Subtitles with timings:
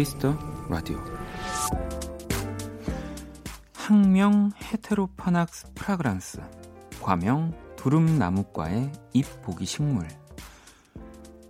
[0.00, 0.34] 키스 더
[0.70, 0.98] 라디오
[3.74, 6.40] 학명 Heteropanax fragrans
[7.02, 10.08] 과명 두릅나무과의 잎 보기 식물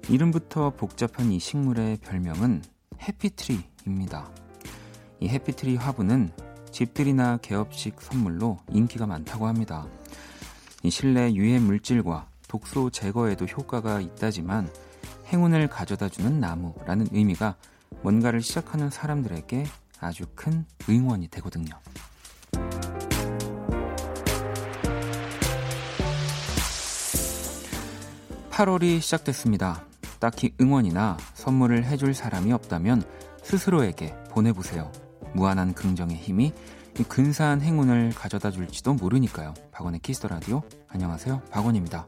[0.09, 2.65] 이름부터 복잡한 이 식물의 별명은
[3.01, 4.29] happy tree입니다.
[5.21, 6.33] 이 happy tree 화분은
[6.73, 9.87] 집들이나 개업식 선물로 인기가 많다고 합니다.
[10.83, 14.69] 이 실내 유해 물질과 독소 제거에도 효과가 있다지만
[15.29, 17.55] 행운을 가져다주는 나무라는 의미가
[18.03, 19.67] 뭔가를 시작하는 사람들에게
[20.01, 21.79] 아주 큰 응원이 되거든요.
[28.51, 29.85] 8월이 시작됐습니다.
[30.19, 33.03] 딱히 응원이나 선물을 해줄 사람이 없다면
[33.43, 34.93] 스스로에게 보내보세요.
[35.35, 36.53] 무한한 긍정의 힘이
[37.09, 39.55] 근사한 행운을 가져다 줄지도 모르니까요.
[39.73, 40.63] 박원의 키스 더 라디오.
[40.89, 41.41] 안녕하세요.
[41.51, 42.07] 박원입니다.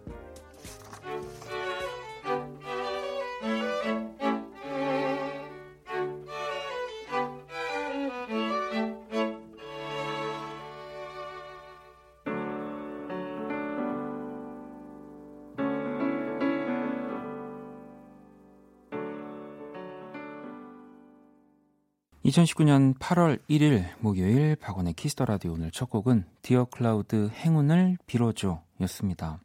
[22.33, 28.63] 2019년 8월 1일 목요일 박원의 키스 더 라디오 오늘 첫 곡은 디어 클라우드 행운을 빌어줘
[28.81, 29.39] 였습니다.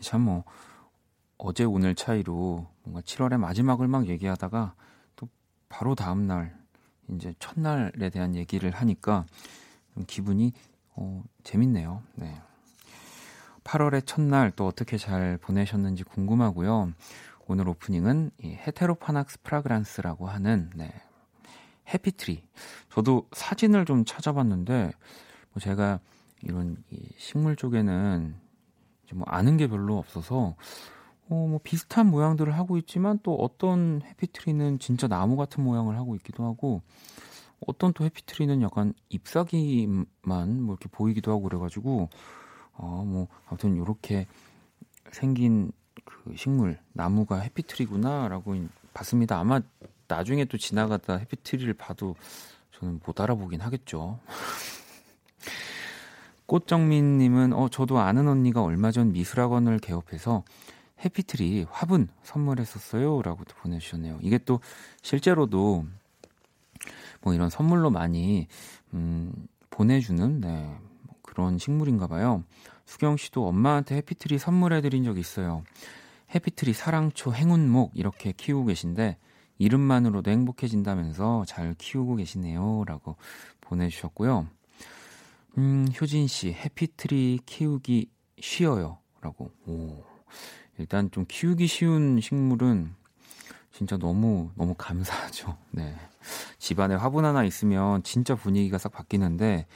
[0.00, 0.44] 참 뭐
[1.36, 4.74] 어제 오늘 차이로 뭔가 7월의 마지막을 막 얘기하다가
[5.16, 5.28] 또
[5.68, 6.56] 바로 다음 날
[7.10, 9.26] 이제 첫날에 대한 얘기를 하니까
[10.06, 10.52] 기분이
[10.94, 12.02] 어, 재밌네요.
[12.14, 12.40] 네.
[13.64, 16.92] 8월의 첫날 또 어떻게 잘 보내셨는지 궁금하고요.
[17.48, 20.90] 오늘 오프닝은 이 헤테로파낙스 프라그란스라고 하는 네,
[21.88, 22.42] 해피트리.
[22.90, 24.92] 저도 사진을 좀 찾아봤는데
[25.52, 26.00] 뭐 제가
[26.42, 28.34] 이런 이 식물 쪽에는
[29.14, 30.56] 뭐 아는 게 별로 없어서
[31.28, 36.44] 어, 뭐 비슷한 모양들을 하고 있지만 또 어떤 해피트리는 진짜 나무 같은 모양을 하고 있기도
[36.44, 36.82] 하고
[37.66, 40.06] 어떤 또 해피트리는 약간 잎사귀만
[40.62, 42.08] 뭐 이렇게 보이기도 하고 그래가지고
[42.74, 44.26] 어 뭐 아무튼 이렇게
[45.12, 45.72] 생긴
[46.04, 48.56] 그 식물 나무가 해피트리구나라고
[48.94, 49.38] 봤습니다.
[49.38, 49.60] 아마
[50.12, 52.14] 나중에 또 지나가다 해피트리를 봐도
[52.72, 54.20] 저는 못 알아보긴 하겠죠.
[56.44, 60.44] 꽃정민님은 어 저도 아는 언니가 얼마 전 미술학원을 개업해서
[61.02, 64.18] 해피트리 화분 선물했었어요라고 도 보내주셨네요.
[64.20, 64.60] 이게 또
[65.00, 65.86] 실제로도
[67.22, 68.48] 뭐 이런 선물로 많이
[68.92, 69.32] 음,
[69.70, 72.44] 보내주는 네, 뭐 그런 식물인가 봐요.
[72.84, 75.64] 수경 씨도 엄마한테 해피트리 선물해드린 적 있어요.
[76.34, 79.16] 해피트리 사랑초 행운목 이렇게 키우고 계신데
[79.58, 82.84] 이름만으로도 행복해진다면서 잘 키우고 계시네요.
[82.86, 83.16] 라고
[83.60, 84.46] 보내주셨고요.
[85.58, 88.98] 음, 효진 씨, 해피트리 키우기 쉬어요.
[89.20, 89.50] 라고.
[89.66, 90.02] 오.
[90.78, 92.94] 일단 좀 키우기 쉬운 식물은
[93.72, 95.56] 진짜 너무, 너무 감사하죠.
[95.70, 95.94] 네.
[96.58, 99.66] 집안에 화분 하나 있으면 진짜 분위기가 싹 바뀌는데,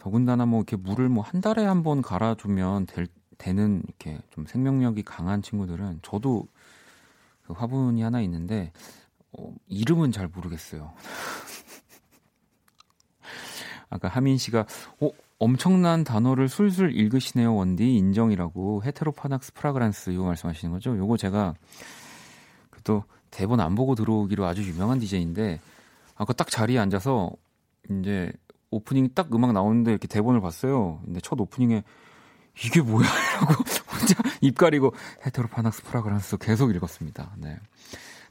[0.00, 3.08] 더군다나 뭐 이렇게 물을 뭐 한 달에 한 번 갈아주면 될,
[3.38, 6.46] 되는 이렇게 좀 생명력이 강한 친구들은 저도
[7.46, 8.72] 그 화분이 하나 있는데
[9.32, 10.92] 어, 이름은 잘 모르겠어요.
[13.88, 14.66] 아까 하민 씨가
[15.00, 20.96] 어, 엄청난 단어를 술술 읽으시네요 원디 인정이라고 Heteropanax fragrans 이거 말씀하시는 거죠?
[20.96, 21.54] 요거 제가
[22.70, 25.60] 그또 대본 안 보고 들어오기로 아주 유명한 디제이인데
[26.14, 27.30] 아까 딱 자리에 앉아서
[27.90, 28.32] 이제
[28.70, 31.00] 오프닝 딱 음악 나오는데 이렇게 대본을 봤어요.
[31.04, 31.84] 근데 첫 오프닝에
[32.64, 33.06] 이게 뭐야?
[33.36, 33.64] 이러고
[33.98, 37.34] 혼자 입 가리고 Heteropanax fragrans 계속 읽었습니다.
[37.38, 37.58] 네.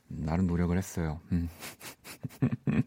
[0.08, 1.20] 나름 노력을 했어요.
[1.32, 1.50] 음.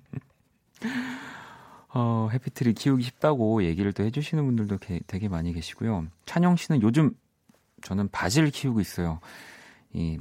[1.94, 6.06] 어, happy tree 키우기 쉽다고 얘기를 또 해주시는 분들도 게, 되게 많이 계시고요.
[6.27, 7.12] 찬영 씨는 요즘
[7.83, 9.21] 저는 바질을 키우고 있어요.
[9.93, 10.19] 이,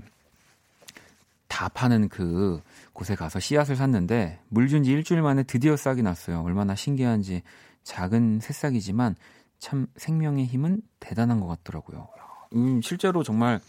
[1.47, 2.61] 다 파는 그
[2.93, 6.41] 곳에 가서 씨앗을 샀는데 물 준 지 일주일 만에 드디어 싹이 났어요.
[6.41, 7.41] 얼마나 신기한지
[7.83, 9.15] 작은 새싹이지만
[9.59, 12.07] 참 생명의 힘은 대단한 것 같더라고요.
[12.55, 13.59] 음, 실제로 정말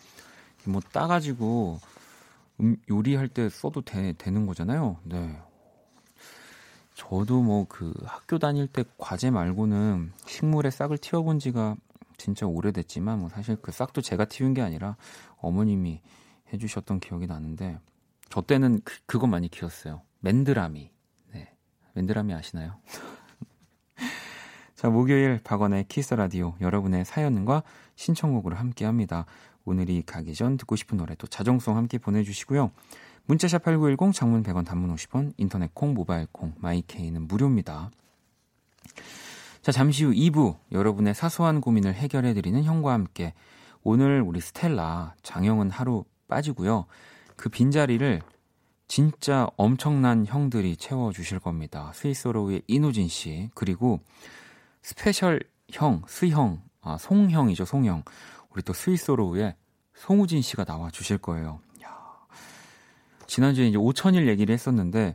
[0.64, 1.80] 뭐 따가지고
[2.60, 4.98] 음, 요리할 때 써도 되, 되는 거잖아요.
[5.04, 5.36] 네.
[6.94, 11.76] 저도 뭐 그 학교 다닐 때 과제 말고는 식물에 싹을 틔워본 지가
[12.16, 14.96] 진짜 오래됐지만 뭐 사실 그 싹도 제가 틔운 게 아니라
[15.36, 16.00] 어머님이
[16.52, 17.78] 해주셨던 기억이 나는데
[18.28, 20.02] 저 때는 그, 그거 많이 키웠어요.
[20.20, 20.90] 맨드라미.
[21.32, 21.52] 네.
[21.94, 22.74] 맨드라미 아시나요?
[24.74, 27.62] 자, 목요일 박원의 키스 더 라디오 여러분의 사연과
[27.98, 29.26] 신청곡으로 함께 합니다.
[29.64, 32.70] 오늘이 가기 전 듣고 싶은 노래 또 자정송 함께 보내주시고요.
[33.26, 37.90] 문자샵 8910 장문 100원 단문 50원 인터넷 콩 모바일 콩 마이케이는 무료입니다.
[39.60, 43.34] 자 잠시 후 2부 여러분의 사소한 고민을 해결해드리는 형과 함께
[43.82, 46.86] 오늘 우리 스텔라장 형은 하루 빠지고요.
[47.36, 48.22] 그 빈자리를
[48.86, 51.92] 진짜 엄청난 형들이 채워주실 겁니다.
[51.94, 54.00] 스윗소로우의 인호진 씨, 그리고
[54.82, 55.40] 스페셜
[55.70, 58.02] 형, 스형, 아, 송형이죠, 송형.
[58.50, 59.54] 우리 또 스윗소로우의
[59.94, 61.60] 송우진 씨가 나와 주실 거예요.
[61.82, 61.88] 야.
[63.26, 65.14] 지난주에 이제 5천일 얘기를 했었는데,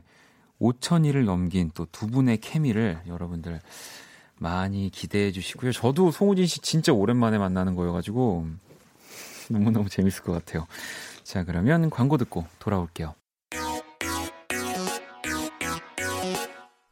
[0.60, 3.60] 5천일을 넘긴 또 두 분의 케미를 여러분들
[4.38, 5.72] 많이 기대해 주시고요.
[5.72, 8.46] 저도 송우진 씨 진짜 오랜만에 만나는 거여가지고,
[9.50, 10.68] 너무너무 재밌을 것 같아요.
[11.24, 13.16] 자, 그러면 광고 듣고 돌아올게요.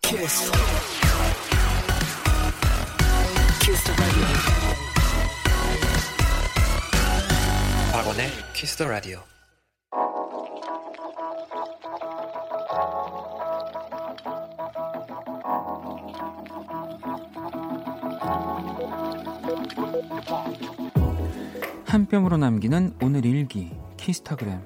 [0.02, 0.50] 키스
[8.62, 9.18] 키스 더 라디오.
[21.86, 24.60] 한 뼘으로 남기는 오늘 일기 키스타그램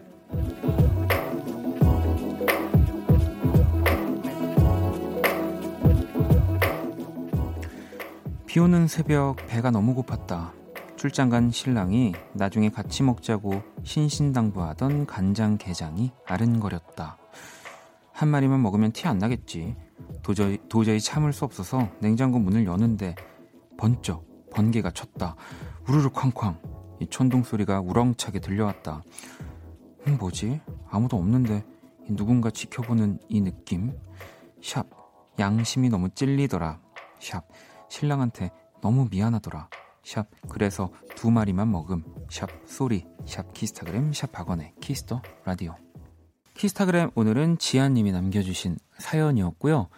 [8.44, 10.65] 비 오는 새벽 배가 너무 고팠다.
[10.96, 17.18] 출장 간 신랑이 나중에 같이 먹자고 신신당부하던 간장게장이 아른거렸다.
[18.12, 19.76] 한 마리만 먹으면 티 안 나겠지.
[20.22, 23.14] 도저히, 도저히 참을 수 없어서 냉장고 문을 여는데
[23.76, 25.36] 번쩍 번개가 쳤다.
[25.86, 26.58] 우르르 쾅쾅.
[27.00, 29.02] 이 천둥 소리가 우렁차게 들려왔다.
[30.06, 30.62] 음, 뭐지?
[30.88, 31.62] 아무도 없는데
[32.08, 33.92] 누군가 지켜보는 이 느낌.
[34.62, 34.86] 샵.
[35.38, 36.80] 양심이 너무 찔리더라.
[37.20, 37.46] 샵.
[37.90, 38.50] 신랑한테
[38.80, 39.68] 너무 미안하더라.
[40.06, 42.04] 샵 그래서 두 마리만 먹음.
[42.30, 43.04] 샵 소리.
[43.26, 44.12] 샵 키스타그램.
[44.12, 45.74] 샵 박원의 키스 더 라디오.
[46.54, 49.88] 키스타그램 오늘은 지아님이 남겨주신 사연이었고요.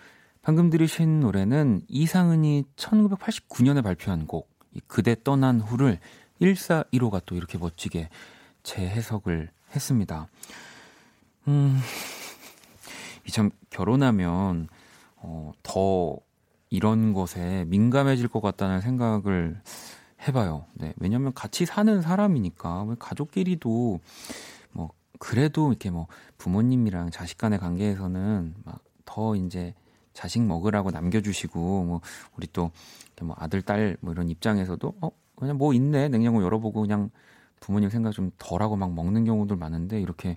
[0.41, 4.51] 방금 들으신 노래는 이상은이 1989년에 발표한 곡
[4.87, 5.99] 그대 떠난 후를
[6.41, 8.09] 1415가 또 이렇게 멋지게
[8.63, 10.27] 재해석을 했습니다.
[11.49, 11.79] 음,
[13.31, 14.69] 참 결혼하면
[15.17, 16.17] 어, 더
[16.71, 19.61] 이런 것에 민감해질 것 같다는 생각을
[20.29, 20.67] 해봐요.
[20.75, 24.01] 네, 왜냐면 같이 사는 사람이니까 가족끼리도
[24.73, 26.07] 뭐 그래도 이렇게 뭐
[26.39, 29.75] 부모님이랑 자식 간의 관계에서는 막 더 이제
[30.13, 32.01] 자식 먹으라고 남겨주시고 뭐
[32.37, 32.71] 우리 또
[33.21, 37.11] 뭐 아들 딸 뭐 이런 입장에서도 어 그냥 뭐 있네 냉장고 열어보고 그냥
[37.59, 40.37] 부모님 생각 좀 덜하고 막 먹는 경우들 많은데 이렇게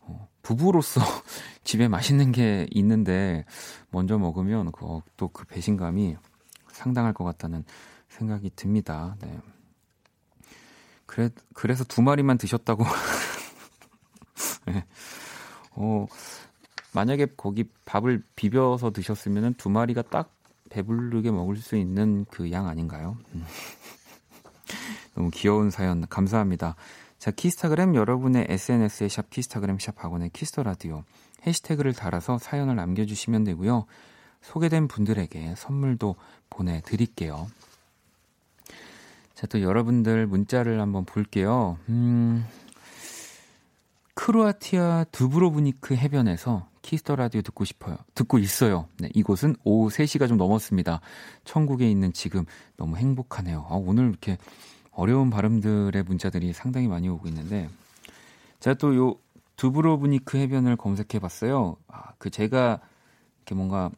[0.00, 1.00] 어, 부부로서
[1.64, 3.44] 집에 맛있는 게 있는데
[3.90, 6.16] 먼저 먹으면 그, 또그 배신감이
[6.68, 7.64] 상당할 것 같다는
[8.18, 9.16] 생각이 듭니다.
[9.20, 9.38] 네.
[11.06, 12.84] 그래, 그래서 두 마리만 드셨다고.
[14.66, 14.84] 네.
[15.72, 16.06] 어,
[16.92, 20.32] 만약에 거기 밥을 비벼서 드셨으면 두 마리가 딱
[20.70, 23.16] 배부르게 먹을 수 있는 그 양 아닌가요?
[23.34, 23.44] 음.
[25.14, 26.76] 너무 귀여운 사연 감사합니다.
[27.18, 31.04] 자, 키스타그램 여러분의 SNS에 샵 키스타그램 샵 박원의 키스 더 라디오
[31.46, 33.86] 해시태그를 달아서 사연을 남겨주시면 되고요.
[34.42, 36.16] 소개된 분들에게 선물도
[36.50, 37.48] 보내드릴게요.
[39.34, 41.78] 자, 또 여러분들 문자를 한번 볼게요.
[41.88, 42.46] 음,
[44.14, 47.96] 크로아티아 두브로브니크 해변에서 키스 더 라디오 듣고 싶어요.
[48.14, 48.88] 듣고 있어요.
[48.98, 51.00] 네, 이곳은 오후 3시가 좀 넘었습니다.
[51.44, 52.44] 천국에 있는 지금
[52.76, 53.66] 너무 행복하네요.
[53.68, 54.38] 아, 오늘 이렇게
[54.92, 57.68] 어려운 발음들의 문자들이 상당히 많이 오고 있는데
[58.60, 59.16] 제가 또 요
[59.56, 61.76] 두브로브니크 해변을 검색해 봤어요.
[61.88, 62.80] 아, 그 제가
[63.38, 63.90] 이렇게 뭔가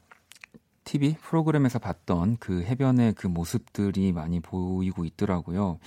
[0.86, 5.78] TV 프로그램에서 봤던 그 해변의 그 모습들이 많이 보이고 있더라고요.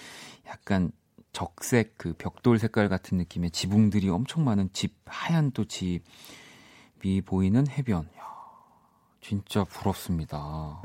[0.46, 0.92] 약간
[1.32, 8.10] 적색 그 벽돌 색깔 같은 느낌의 지붕들이 엄청 많은 집 하얀 또 집이 보이는 해변.
[8.18, 8.24] 야,
[9.22, 10.82] 진짜 부럽습니다.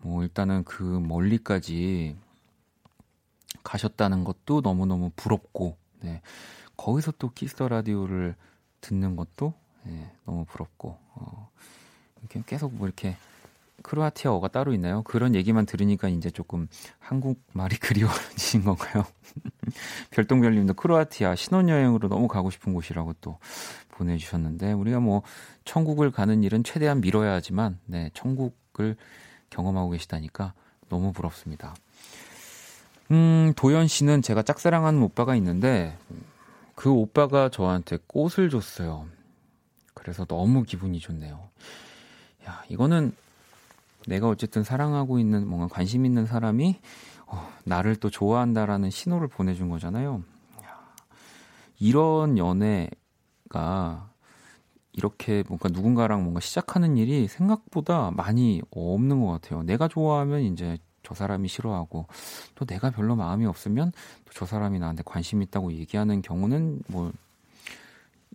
[0.00, 2.16] 뭐 일단은 그 멀리까지
[3.62, 6.20] 가셨다는 것도 너무너무 부럽고, 네.
[6.76, 8.34] 거기서 또 키스 더 라디오를
[8.80, 9.54] 듣는 것도
[9.84, 11.50] 네, 너무 부럽고, 어,
[12.46, 13.16] 계속 뭐 이렇게
[13.82, 15.02] 크로아티아어가 따로 있나요?
[15.02, 19.04] 그런 얘기만 들으니까 이제 조금 한국말이 그리워지신 건가요?
[20.10, 23.38] 별똥별님도 크로아티아 신혼여행으로 너무 가고 싶은 곳이라고 또
[23.90, 25.22] 보내주셨는데 우리가 뭐
[25.64, 28.96] 천국을 가는 일은 최대한 미뤄야 하지만 네 천국을
[29.50, 30.54] 경험하고 계시다니까
[30.88, 31.74] 너무 부럽습니다.
[33.10, 35.96] 음, 도현 씨는 제가 짝사랑하는 오빠가 있는데
[36.74, 39.06] 그 오빠가 저한테 꽃을 줬어요.
[39.92, 41.48] 그래서 너무 기분이 좋네요.
[42.46, 43.14] 야, 이거는
[44.06, 46.78] 내가 어쨌든 사랑하고 있는 뭔가 관심 있는 사람이
[47.26, 50.22] 어, 나를 또 좋아한다라는 신호를 보내준 거잖아요.
[50.64, 50.94] 야,
[51.80, 54.10] 이런 연애가
[54.92, 59.62] 이렇게 뭔가 누군가랑 뭔가 시작하는 일이 생각보다 많이 없는 것 같아요.
[59.62, 62.06] 내가 좋아하면 이제 저 사람이 싫어하고
[62.54, 63.90] 또 내가 별로 마음이 없으면
[64.24, 67.12] 또 저 사람이 나한테 관심 있다고 얘기하는 경우는 뭐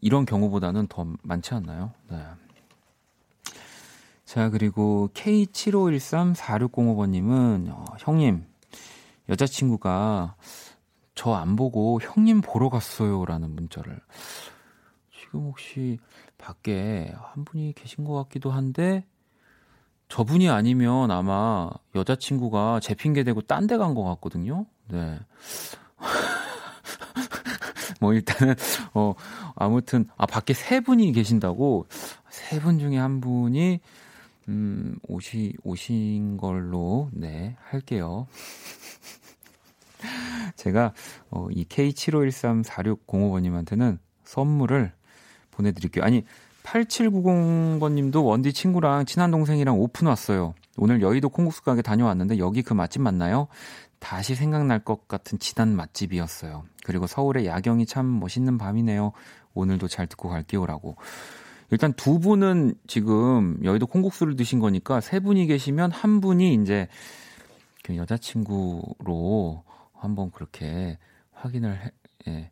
[0.01, 1.91] 이런 경우보다는 더 많지 않나요?
[2.09, 2.17] 네.
[4.29, 8.45] 자, 그리고 K75134605번님은, 어, 형님,
[9.27, 10.35] 여자친구가
[11.15, 13.25] 저 안 보고 형님 보러 갔어요.
[13.25, 13.99] 라는 문자를.
[15.11, 15.97] 지금 혹시
[16.37, 19.03] 밖에 한 분이 계신 것 같기도 한데,
[20.09, 24.67] 저분이 아니면 아마 여자친구가 제 핑계 대고 딴 데 간 것 같거든요.
[24.89, 25.17] 네.
[27.99, 28.53] 뭐 일단은
[28.93, 29.15] 어
[29.55, 31.87] 아무튼 아 밖에 세 분이 계신다고
[32.29, 33.79] 세 분 중에 한 분이
[34.49, 38.25] 음 오시 오신 걸로 네 할게요.
[40.57, 40.93] 제가
[41.29, 44.91] 어, 이 K75134605번님한테는 선물을
[45.51, 46.03] 보내드릴게요.
[46.03, 46.25] 아니
[46.63, 50.55] 8790번님도 원디 친구랑 친한 동생이랑 오픈 왔어요.
[50.77, 53.47] 오늘 여의도 콩국수 가게 다녀왔는데 여기 그 맛집 맞나요?
[53.99, 56.63] 다시 생각날 것 같은 지난 맛집이었어요.
[56.85, 59.11] 그리고 서울의 야경이 참 멋있는 밤이네요.
[59.53, 60.95] 오늘도 잘 듣고 갈게요라고.
[61.71, 66.87] 일단 두 분은 지금 여의도 콩국수를 드신 거니까 세 분이 계시면 한 분이 이제
[67.83, 70.97] 그 여자친구로 한번 그렇게
[71.31, 71.91] 확인을 해,
[72.27, 72.51] 예.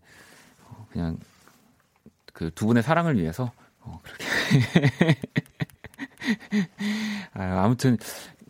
[0.66, 1.18] 어, 그냥
[2.38, 5.18] 그 두 분의 사랑을 위해서 어, 그렇게.
[7.34, 7.98] 아, 아무튼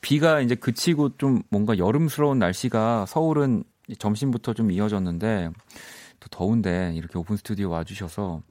[0.02, 3.64] 비가 이제 그치고 좀 뭔가 여름스러운 날씨가 서울은
[3.98, 5.52] 점심부터 좀 이어졌는데
[6.20, 8.42] 또 더운데 이렇게 오픈 스튜디오 와주셔서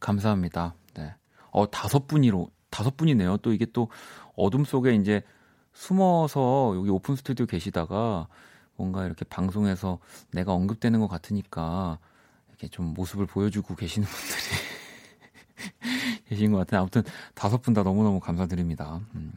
[0.00, 0.74] 감사합니다.
[1.56, 1.60] 네.
[1.62, 3.38] 어 다섯 분이로 다섯 분이네요.
[3.38, 3.88] 또 이게 또
[4.36, 5.22] 어둠 속에 이제
[5.72, 8.28] 숨어서 여기 오픈 스튜디오 계시다가
[8.76, 9.98] 뭔가 이렇게 방송에서
[10.32, 11.98] 내가 언급되는 것 같으니까
[12.48, 14.40] 이렇게 좀 모습을 보여주고 계시는 분들이
[16.28, 16.80] 계신 것 같아요.
[16.82, 17.02] 아무튼
[17.34, 19.00] 다섯 분 다 너무너무 감사드립니다.
[19.14, 19.32] 음.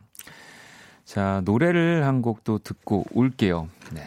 [1.06, 3.68] 자, 노래를 한 곡도 듣고 올게요.
[3.94, 4.04] 네.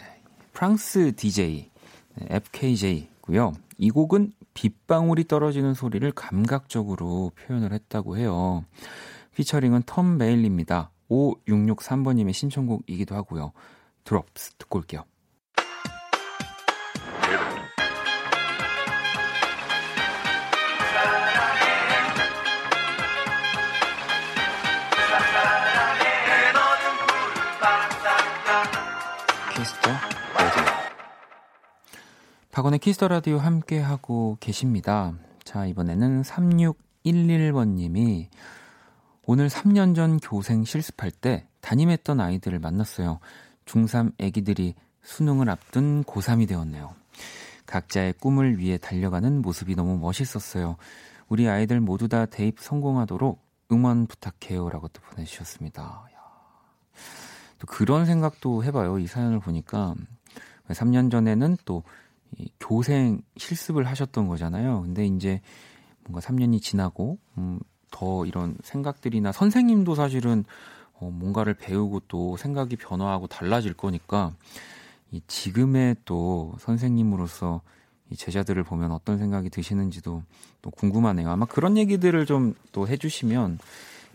[0.53, 1.71] 프랑스 DJ,
[2.15, 3.53] 네, FKJ고요.
[3.79, 8.65] 이 곡은 빗방울이 떨어지는 소리를 감각적으로 표현을 했다고 해요.
[9.35, 10.91] 피처링은 텀 메일입니다.
[11.11, 13.53] 5663번님의 신청곡이기도 하고요.
[14.05, 15.05] 드롭스 듣고 올게요.
[32.53, 35.15] 박원의 키스터 라디오 함께 하고 계십니다.
[35.43, 38.29] 자, 이번에는 3611번님이
[39.25, 43.21] 오늘 3년 전 교생 실습할 때 담임했던 아이들을 만났어요.
[43.65, 46.95] 중3 애기들이 수능을 앞둔 고3이 되었네요.
[47.65, 50.77] 각자의 꿈을 위해 달려가는 모습이 너무 멋있었어요.
[51.31, 53.41] 우리 아이들 모두 다 대입 성공하도록
[53.73, 54.69] 응원 부탁해요.
[54.69, 56.05] 라고 또 보내주셨습니다.
[57.61, 58.99] 또 그런 생각도 해봐요.
[58.99, 59.95] 이 사연을 보니까
[60.69, 61.81] 3년 전에는 또이
[62.61, 64.83] 교생 실습을 하셨던 거잖아요.
[64.83, 65.41] 근데 이제
[66.05, 67.61] 뭔가 3년이 지나고 음,
[67.91, 70.45] 더 이런 생각들이나 선생님도 사실은
[70.95, 74.35] 어, 뭔가를 배우고 또 생각이 변화하고 달라질 거니까
[75.11, 77.61] 이 지금의 또 선생님으로서
[78.11, 80.23] 이 제자들을 보면 어떤 생각이 드시는지도
[80.61, 81.31] 또 궁금하네요.
[81.31, 83.59] 아마 그런 얘기들을 좀 또 해주시면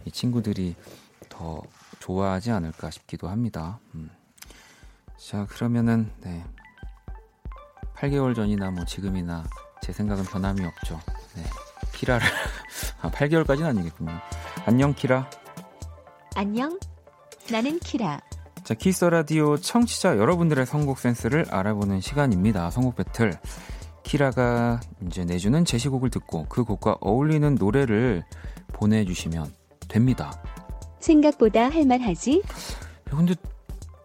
[0.05, 0.75] 이 친구들이
[1.29, 1.62] 더
[2.00, 3.79] 좋아하지 않을까 싶기도 합니다.
[3.95, 4.09] 음.
[5.17, 6.43] 자 그러면은 네
[7.99, 9.43] 8개월 전이나 뭐 지금이나
[9.81, 10.99] 제 생각은 변함이 없죠.
[11.35, 11.43] 네.
[11.93, 12.27] 키라를
[13.01, 14.11] 아, 8개월까지는 아니겠군요.
[14.65, 15.29] 안녕 키라.
[16.35, 16.79] 안녕.
[17.51, 18.21] 나는 키라.
[18.63, 22.69] 자, 키스 라디오 청취자 여러분들의 선곡 센스를 알아보는 시간입니다.
[22.69, 23.33] 선곡 배틀.
[24.03, 28.23] 키라가 이제 내주는 제시곡을 듣고 그 곡과 어울리는 노래를
[28.73, 29.53] 보내주시면
[29.87, 30.41] 됩니다.
[30.99, 32.43] 생각보다 할만하지?
[32.45, 33.35] 야, 근데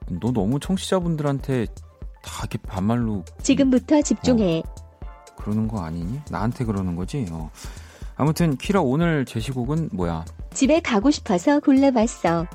[0.08, 1.66] 너 너무 청취자분들한테
[2.22, 4.62] 다 이렇게 반말로 지금부터 집중해.
[4.64, 6.20] 어, 그러는 거 아니니?
[6.30, 7.26] 나한테 그러는 거지?
[7.30, 7.50] 어.
[8.16, 10.24] 아무튼 키라 오늘 제시곡은 뭐야?
[10.54, 12.46] 집에 가고 싶어서 골라봤어.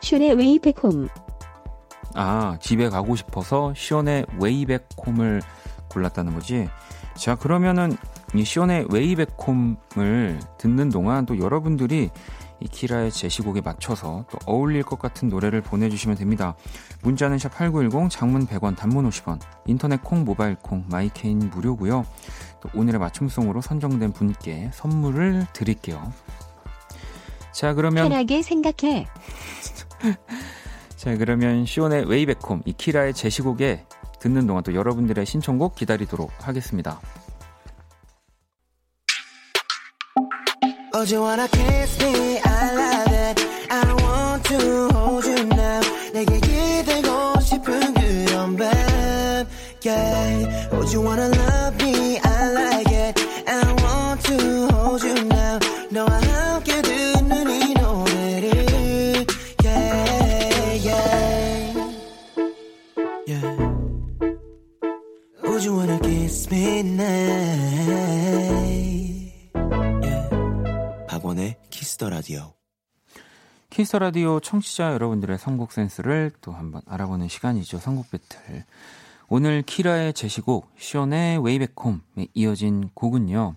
[0.00, 1.08] 숀의 Way Back Home.
[2.14, 5.42] 아 집에 가고 싶어서 숀의 Way Back Home을
[5.90, 6.68] 골랐다는 거지.
[7.16, 7.96] 자 그러면은
[8.34, 12.10] 이 숀의 Way Back Home을 듣는 동안 또 여러분들이
[12.60, 16.56] 이 키라의 제시곡에 맞춰서 또 어울릴 것 같은 노래를 보내주시면 됩니다.
[17.02, 22.06] 문자는 샵 8910, 장문 100원, 단문 50원, 인터넷 콩, 모바일 콩, 마이 케이는 무료고요.
[22.60, 26.12] 또 오늘의 맞춤송으로 선정된 분께 선물을 드릴게요.
[27.52, 29.06] 자 그러면 편하게 생각해.
[30.96, 33.86] 자 그러면 숀의 Way Back Home 이 키라의 제시곡에
[34.18, 37.00] 듣는 동안 또 여러분들의 신청곡 기다리도록 하겠습니다.
[41.08, 42.35] You wanna kiss me?
[44.48, 45.05] To.
[73.86, 77.78] 키스 라디오 청취자 여러분들의 선곡 센스를 또 한번 알아보는 시간이죠.
[77.78, 78.64] 선곡 배틀.
[79.28, 83.54] 오늘 키라의 제시곡 숀의 Way Back Home에 이어진 곡은요.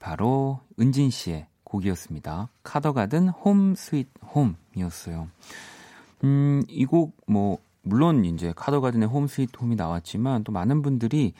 [0.00, 2.48] 바로 은진 씨의 곡이었습니다.
[2.64, 5.28] 카더가든 Home Sweet Home이었어요.
[6.24, 11.34] 음, 이 곡 뭐 물론 이제 카더가든의 Home Sweet Home이 나왔지만 또 많은 분들이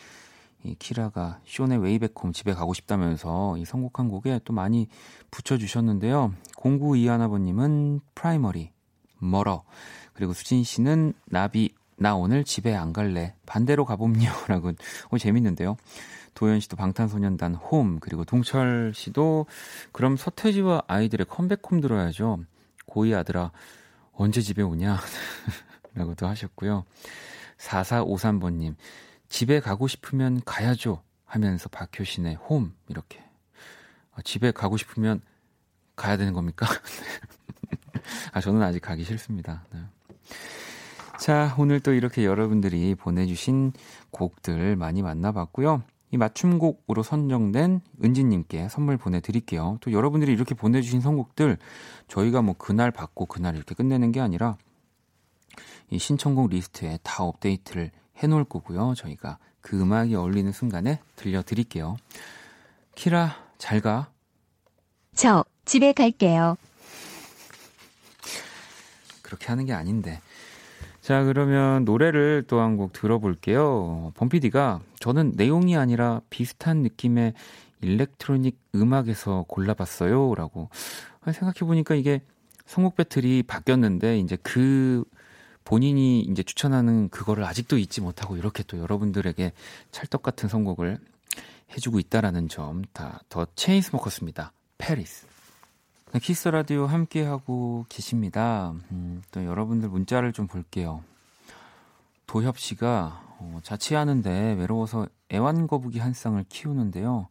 [0.64, 4.88] 이 키라가 숀의 Way Back Home 집에 가고 싶다면서 이 선곡한 곡에 또 많이
[5.31, 6.35] 붙여주셨는데요.
[6.57, 8.71] 0921번님은 프라이머리,
[9.19, 9.64] 멀어.
[10.12, 13.35] 그리고 수진 씨는 나비, 나 오늘 집에 안 갈래.
[13.47, 14.31] 반대로 가봄요.
[14.49, 14.73] 라고.
[15.11, 15.76] 어, 재밌는데요.
[16.35, 19.47] 도현 씨도 방탄소년단 홈, 그리고 동철 씨도
[19.92, 22.40] 그럼 서태지와 아이들의 Come Back Home 들어야죠.
[22.87, 23.52] 고이 아들아,
[24.12, 24.99] 언제 집에 오냐?
[25.95, 26.85] 라고도 하셨고요.
[27.59, 28.75] 4453번님,
[29.33, 31.03] 집에 가고 싶으면 가야죠.
[31.25, 33.25] 하면서 박효신의 홈, 이렇게.
[34.12, 35.23] 아, 집에 가고 싶으면
[35.97, 36.67] 가야 되는 겁니까?
[38.33, 39.65] 아, 저는 아직 가기 싫습니다.
[39.73, 39.81] 네.
[41.19, 43.73] 자, 오늘 또 이렇게 여러분들이 보내주신
[44.11, 45.83] 곡들 많이 만나봤고요.
[46.11, 49.79] 이 맞춤곡으로 선정된 은지님께 선물 보내드릴게요.
[49.81, 51.57] 또 여러분들이 이렇게 보내주신 선곡들
[52.07, 54.59] 저희가 뭐 그날 받고 그날 이렇게 끝내는 게 아니라
[55.89, 58.95] 이 신청곡 리스트에 다 업데이트를 해놓을 거고요.
[58.97, 61.97] 저희가 그 음악이 어울리는 순간에 들려드릴게요.
[62.95, 64.11] 키라, 잘 가.
[65.14, 66.57] 저 집에 갈게요.
[69.23, 70.20] 그렇게 하는 게 아닌데.
[71.01, 74.12] 자, 그러면 노래를 또 한 곡 들어볼게요.
[74.14, 77.35] 범피디가 저는 내용이 아니라 비슷한 느낌의
[77.81, 80.35] 일렉트로닉 음악에서 골라봤어요.
[80.35, 80.68] 라고.
[81.25, 82.20] 생각해보니까 이게
[82.66, 85.05] 선곡 배틀이 바뀌었는데, 이제 그
[85.64, 89.53] 본인이 이제 추천하는 그거를 아직도 잊지 못하고 이렇게 또 여러분들에게
[89.90, 90.98] 찰떡 같은 선곡을
[91.77, 94.53] 해주고 있다라는 점 다 The Chainsmokers입니다.
[94.79, 95.27] Paris.
[96.12, 98.75] 네, 키스 라디오 함께 하고 계십니다.
[98.90, 101.03] 음, 또 여러분들 문자를 좀 볼게요.
[102.27, 107.29] 도협 씨가 어, 자취하는데 외로워서 애완 거북이 한 쌍을 키우는데요.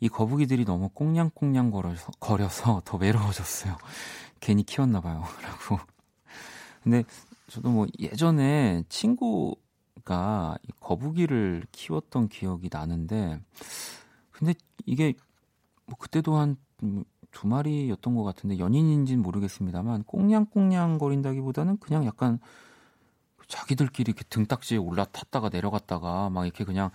[0.00, 3.76] 이 거북이들이 너무 꽁냥꽁냥 거려서, 거려서 더 외로워졌어요.
[4.40, 5.22] 괜히 키웠나 봐요.
[5.42, 5.78] 라고.
[6.82, 7.04] 근데
[7.52, 13.40] 저도 뭐 예전에 친구가 거북이를 키웠던 기억이 나는데
[14.30, 14.54] 근데
[14.86, 15.14] 이게
[15.86, 16.56] 뭐 그때도 한
[17.32, 22.38] 두 마리였던 것 같은데 연인인지는 모르겠습니다만 꽁냥꽁냥 거린다기보다는 그냥 약간
[23.48, 26.90] 자기들끼리 이렇게 등딱지에 올라탔다가 내려갔다가 막 이렇게 그냥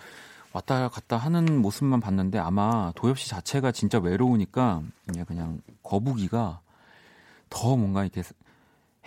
[0.53, 4.81] 왔다 갔다 하는 모습만 봤는데 아마 도엽 씨 자체가 진짜 외로우니까
[5.27, 6.61] 그냥 거북이가
[7.49, 8.23] 더 뭔가 이렇게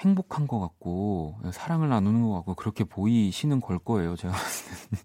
[0.00, 4.16] 행복한 것 같고 사랑을 나누는 것 같고 그렇게 보이시는 걸 거예요.
[4.16, 5.02] 제가 봤을 때.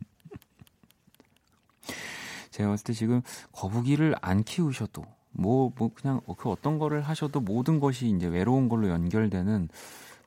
[2.51, 5.03] 제가 봤을 때 지금 거북이를 안 키우셔도
[5.37, 9.67] 뭐, 뭐, 그냥 그 어떤 거를 하셔도 모든 것이 이제 외로운 걸로 연결되는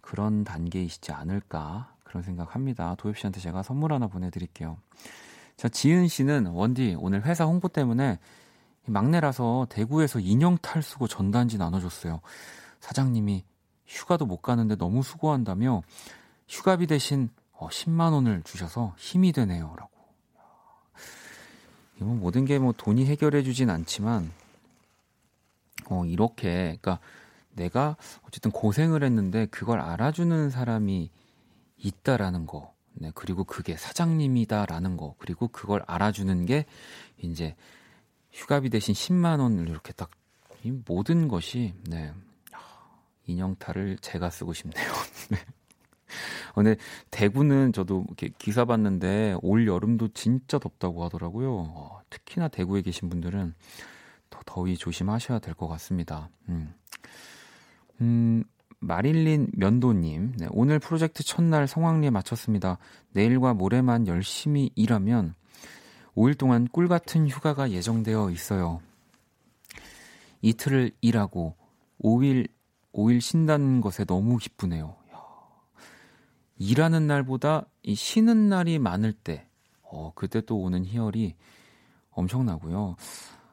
[0.03, 2.95] 그런 단계이시지 않을까 그런 생각합니다.
[2.97, 4.77] 도엽 씨한테 제가 선물 하나 보내드릴게요.
[5.57, 8.19] 자, 지은 씨는 원디 오늘 회사 홍보 때문에
[8.87, 12.21] 막내라서 대구에서 인형 탈 쓰고 전단지 나눠줬어요.
[12.81, 13.45] 사장님이
[13.89, 15.83] 휴가도 못 가는데 너무 수고한다며
[16.47, 19.75] 휴가비 대신 10만 어, 원을 주셔서 힘이 되네요.
[19.77, 19.91] 라고.
[21.97, 24.31] 이건 뭐 모든 게 뭐 돈이 해결해 주진 않지만
[25.91, 27.01] 어 이렇게 그러니까
[27.53, 31.11] 내가 어쨌든 고생을 했는데 그걸 알아주는 사람이
[31.79, 32.73] 있다라는 거.
[32.95, 35.15] 네, 그리고 그게 사장님이다라는 거.
[35.19, 36.67] 그리고 그걸 알아주는 게
[37.19, 37.57] 이제
[38.33, 40.11] 휴가비 대신 10만 원을 이렇게 딱
[40.65, 42.13] 이 모든 것이 네.
[43.29, 44.85] 인형탈을 제가 쓰고 싶네요.
[45.31, 45.39] 네.
[46.53, 46.77] 어, 근데
[47.11, 51.55] 대구는 저도 이렇게 기사 봤는데 올 여름도 진짜 덥다고 하더라고요.
[51.55, 53.55] 어, 특히나 대구에 계신 분들은
[54.31, 56.31] 더 더위 조심하셔야 될 것 같습니다.
[56.49, 56.75] 음.
[58.01, 58.45] 음,
[58.81, 62.79] 마릴린 면도님, 네, 오늘 프로젝트 첫날 성황리에 마쳤습니다.
[63.13, 65.35] 내일과 모레만 열심히 일하면
[66.15, 68.81] 5일 동안 꿀 같은 휴가가 예정되어 있어요.
[70.43, 71.57] 이틀을 일하고
[72.03, 72.49] 5일
[72.93, 74.97] 5일 쉰다는 것에 너무 기쁘네요.
[76.59, 79.47] 일하는 날보다 이 쉬는 날이 많을 때,
[79.83, 81.35] 어, 그때 또 오는 희열이
[82.11, 82.97] 엄청나고요.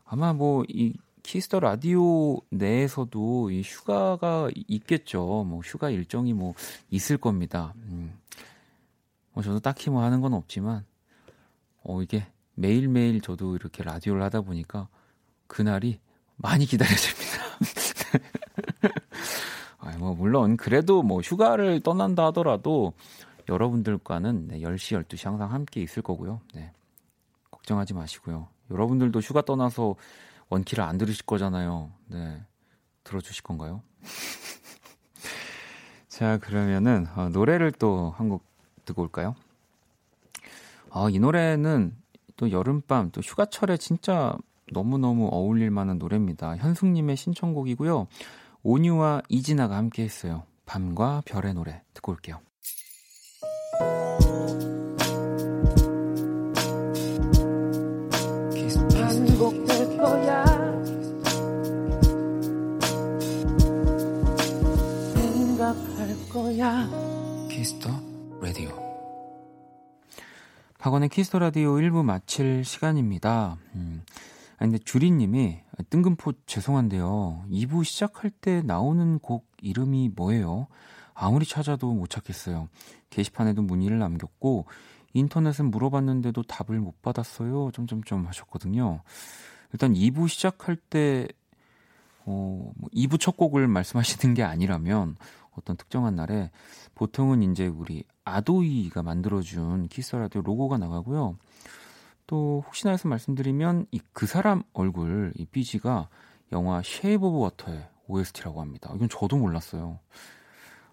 [0.05, 5.43] 아마 뭐, 이 Kiss the Radio 내에서도 이 휴가가 있겠죠.
[5.47, 6.53] 뭐, 휴가 일정이 뭐,
[6.89, 7.73] 있을 겁니다.
[7.77, 8.17] 음.
[9.33, 10.85] 뭐, 저도 딱히 뭐 하는 건 없지만,
[11.83, 14.87] 어, 이게 매일매일 저도 이렇게 라디오를 하다 보니까,
[15.47, 15.99] 그날이
[16.37, 17.24] 많이 기다려집니다.
[20.05, 22.93] 아, 뭐 물론 그래도 뭐 휴가를 떠난다 하더라도
[23.49, 26.41] 여러분들과는 네, 10시, 12시 항상 함께 있을 거고요.
[26.53, 26.71] 네.
[27.49, 28.47] 걱정하지 마시고요.
[28.69, 29.95] 여러분들도 휴가 떠나서
[30.49, 31.91] 원키를 안 들으실 거잖아요.
[32.07, 32.39] 네.
[33.03, 33.81] 들어주실 건가요?
[36.07, 38.43] 자, 그러면은, 어, 노래를 또 한 곡
[38.85, 39.35] 듣고 올까요?
[40.91, 41.95] 아, 이 노래는
[42.37, 44.37] 또 여름밤, 또 휴가철에 진짜
[44.71, 46.55] 너무너무 어울릴 만한 노래입니다.
[46.57, 48.07] 현숙님의 신청곡이고요.
[48.67, 50.43] 온유와 이진아가 함께 했어요.
[50.65, 52.41] 밤과 별의 노래 듣고 올게요.
[58.91, 60.45] 반복될 거야.
[65.13, 66.89] 생각할 거야.
[67.51, 67.89] Kiss the
[68.41, 68.71] Radio.
[70.79, 73.57] 박원의 Kiss the Radio 1부 마칠 시간입니다.
[73.75, 74.01] 음.
[74.57, 77.45] 아니, 근데 주리님이 뜬금포 죄송한데요.
[77.49, 80.67] 2부 시작할 때 나오는 곡 이름이 뭐예요?
[81.13, 82.69] 아무리 찾아도 못 찾겠어요.
[83.09, 84.65] 게시판에도 문의를 남겼고
[85.13, 87.71] 인터넷은 물어봤는데도 답을 못 받았어요.
[87.73, 89.01] 점점점 하셨거든요.
[89.71, 91.27] 일단 2부 시작할 때
[92.25, 95.15] 어, 2부 뭐 첫 곡을 말씀하시는 게 아니라면
[95.51, 96.51] 어떤 특정한 날에
[96.95, 101.37] 보통은 이제 우리 아도이가 만들어준 Kiss Radio 로고가 나가고요.
[102.27, 106.09] 또 혹시나 해서 말씀드리면 이 그 사람 얼굴 이 BG가
[106.51, 108.91] 영화 Shape of Water의 OST라고 합니다.
[108.95, 109.99] 이건 저도 몰랐어요.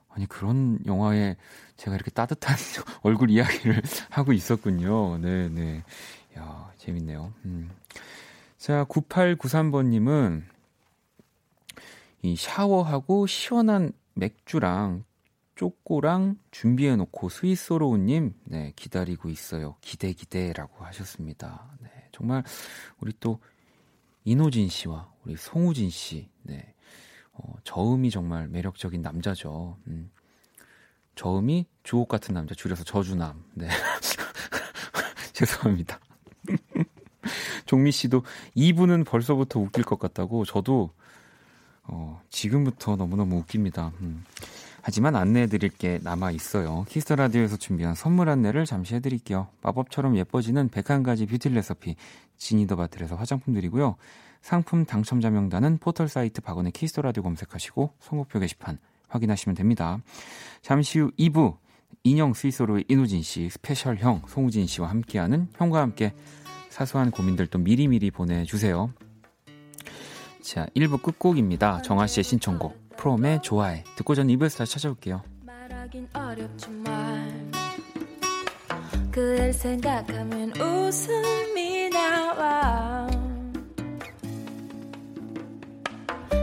[0.09, 1.37] 아니 그런 영화에
[1.77, 2.57] 제가 이렇게 따뜻한
[3.03, 5.19] 얼굴 이야기를 하고 있었군요.
[5.19, 5.85] 네, 네.
[6.37, 7.33] 야, 재밌네요.
[7.45, 7.71] 음.
[8.59, 10.45] 자, 9893번 님은
[12.23, 15.05] 이 샤워하고 시원한 맥주랑
[15.63, 19.77] 쪼꼬랑 준비해놓고 스위스로우님, 네, 기다리고 있어요.
[19.81, 21.71] 기대, 기대라고 하셨습니다.
[21.81, 22.43] 네, 정말
[22.99, 23.39] 우리 또
[24.25, 26.75] 이노진 씨와 우리 송우진 씨, 네,
[27.33, 29.79] 어, 저음이 정말 매력적인 남자죠.
[29.87, 30.11] 음.
[31.15, 33.45] 저음이 주옥 같은 남자, 줄여서 저주남.
[33.55, 33.69] 네.
[35.33, 36.01] 죄송합니다.
[37.67, 38.25] 종미 씨도
[38.57, 40.91] 2부는 벌써부터 웃길 것 같다고 저도
[41.85, 43.93] 어, 지금부터 너무너무 웃깁니다.
[44.01, 44.25] 음.
[44.83, 46.85] 하지만 안내해 드릴 게 남아 있어요.
[46.89, 49.47] Kiss the Radio에서 준비한 선물 안내를 잠시 해 드릴게요.
[49.63, 51.95] 마법처럼 예뻐지는 101가지 뷰티 레서피
[52.37, 53.95] Genie the Bottle에서 화장품 드리고요.
[54.43, 60.01] 상품 당첨자 명단은 포털 사이트 박원의 Kiss the Radio 검색하시고 선곡표 게시판 확인하시면 됩니다.
[60.63, 61.57] 잠시 후 2부
[62.03, 66.13] 인형 Sweet Sorrow의 인호진 씨, 스페셜 형 송우진 씨와 함께하는 형과 함께
[66.71, 68.91] 사소한 고민들 도 미리미리 보내주세요.
[70.43, 71.83] 자, 1부 끝곡입니다.
[71.83, 72.82] 정아 씨의 신청곡.
[72.97, 73.85] 프롬의 좋아해.
[73.97, 75.23] 듣고 전 2부에서 다시 찾아올게요.
[79.11, 83.09] 그댈 생각하면 웃음이 나와.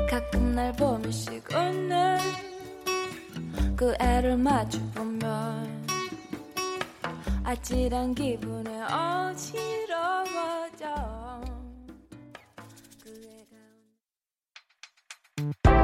[0.10, 2.18] 가끔 날 보면씩 웃는
[3.76, 5.88] 그 애를 마주보면
[7.44, 10.86] 아찔한 기분에 어지러워져.
[15.42, 15.79] 그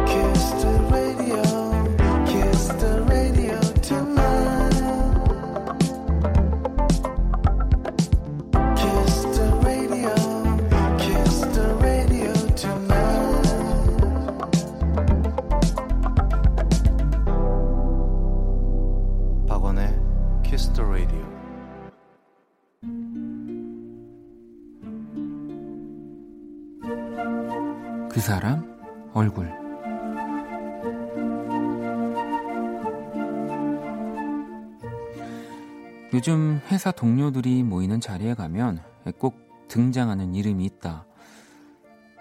[28.25, 28.65] 사람
[29.13, 29.53] 얼굴
[36.11, 38.81] 요즘 회사 동료들이 모이는 자리에 가면
[39.19, 41.05] 꼭 등장하는 이름이 있다.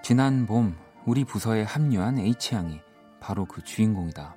[0.03, 2.83] 지난 봄 우리 부서에 합류한 H양이
[3.19, 4.37] 바로 그 주인공이다.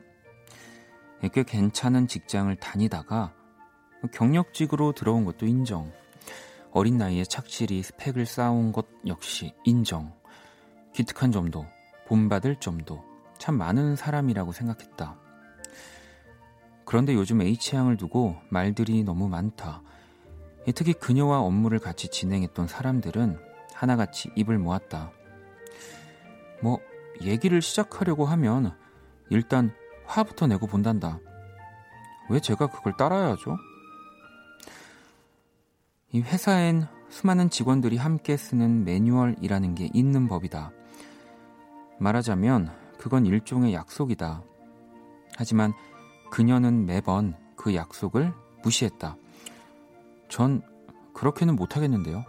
[1.34, 3.34] 꽤 괜찮은 직장을 다니다가
[4.14, 5.92] 경력직으로 들어온 것도 인정.
[6.72, 10.17] 어린 나이에 착실히 스펙을 쌓아온 것 역시 인정.
[10.98, 11.68] 기특한 점도,
[12.08, 13.04] 본받을 점도
[13.38, 15.16] 참 많은 사람이라고 생각했다.
[16.86, 19.84] 그런데 요즘 H양을 두고 말들이 너무 많다.
[20.74, 23.38] 특히 그녀와 업무를 같이 진행했던 사람들은
[23.76, 25.12] 하나같이 입을 모았다.
[26.64, 26.80] 뭐,
[27.22, 28.76] 얘기를 시작하려고 하면
[29.30, 29.76] 일단
[30.08, 31.20] 화부터 내고 본단다.
[32.28, 33.56] 왜 제가 그걸 따라야죠?
[36.12, 40.72] 이 회사엔 수많은 직원들이 함께 쓰는 매뉴얼이라는 게 있는 법이다.
[42.00, 44.42] 말하자면 그건 일종의 약속이다.
[45.36, 45.74] 하지만
[46.32, 48.34] 그녀는 매번 그 약속을
[48.64, 49.18] 무시했다.
[50.30, 50.62] 전
[51.14, 52.24] 그렇게는 못하겠는데요.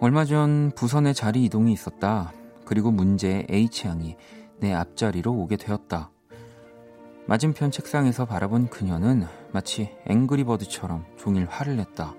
[0.00, 2.32] 얼마 전 부선의 자리 이동이 있었다.
[2.66, 4.16] 그리고 문제의 H양이
[4.58, 6.10] 내 앞자리로 오게 되었다.
[7.26, 12.14] 맞은편 책상에서 바라본 그녀는 마치 앵그리버드처럼 종일 화를 냈다.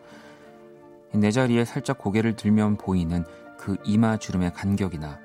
[1.13, 3.23] 내 자리에 살짝 고개를 들면 보이는
[3.57, 5.19] 그 이마 주름의 간격이나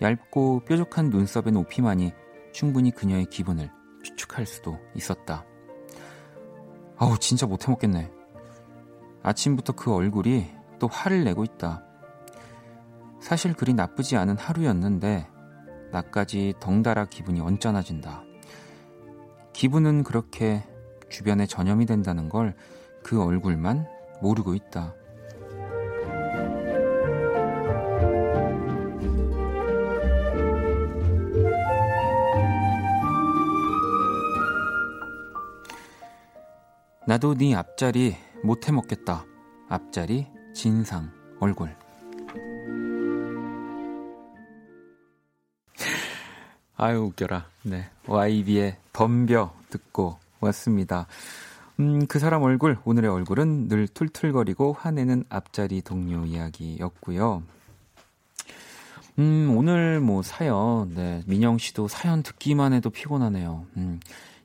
[0.00, 2.12] 얇고 뾰족한 눈썹의 높이만이
[2.52, 3.70] 충분히 그녀의 기분을
[4.02, 5.44] 추측할 수도 있었다.
[6.96, 8.10] 아우, 진짜 못해먹겠네.
[9.22, 11.84] 아침부터 그 얼굴이 또 화를 내고 있다.
[13.20, 15.28] 사실 그리 나쁘지 않은 하루였는데,
[15.92, 18.27] 나까지 덩달아 기분이 언짢아진다.
[19.58, 20.62] 기분은 그렇게
[21.10, 22.54] 주변에 전염이 된다는 걸
[23.08, 23.86] 그 얼굴만
[24.20, 24.94] 모르고 있다.
[37.06, 39.24] 나도 네 앞자리 못해 먹겠다.
[39.70, 41.74] 앞자리 진상 얼굴.
[46.80, 47.46] 아유 웃겨라.
[47.64, 47.90] 네.
[48.06, 51.08] YB의 덤벼 듣고 왔습니다.
[51.80, 57.42] 음, 그 사람 얼굴, 오늘의 얼굴은 늘 툴툴거리고 화내는 앞자리 동료 이야기였고요.
[59.18, 63.66] 음, 오늘 뭐 사연, 네, 민영 씨도 사연 듣기만 해도 피곤하네요.
[63.76, 63.98] 음,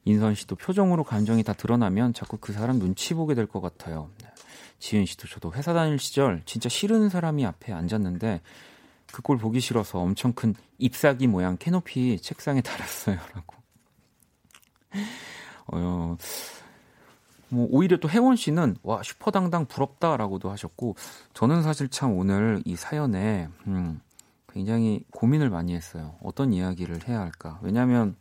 [0.05, 4.09] 인선 씨도 표정으로 감정이 다 드러나면 자꾸 그 사람 눈치 보게 될 것 같아요.
[4.79, 8.41] 지은 씨도 저도 회사 다닐 시절 진짜 싫은 사람이 앞에 앉았는데
[9.13, 13.19] 그 꼴 보기 싫어서 엄청 큰 잎사귀 모양 캐노피 책상에 달았어요.
[13.35, 13.55] 라고.
[15.67, 16.17] 어,
[17.49, 20.95] 뭐 오히려 또 혜원 씨는 와 슈퍼당당 부럽다라고도 하셨고
[21.35, 24.01] 저는 사실 참 오늘 이 사연에 음,
[24.51, 26.15] 굉장히 고민을 많이 했어요.
[26.23, 27.59] 어떤 이야기를 해야 할까?
[27.61, 28.15] 왜냐하면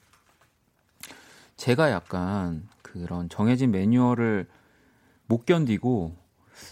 [1.56, 4.46] 제가 약간 그런 정해진 매뉴얼을
[5.26, 6.14] 못 견디고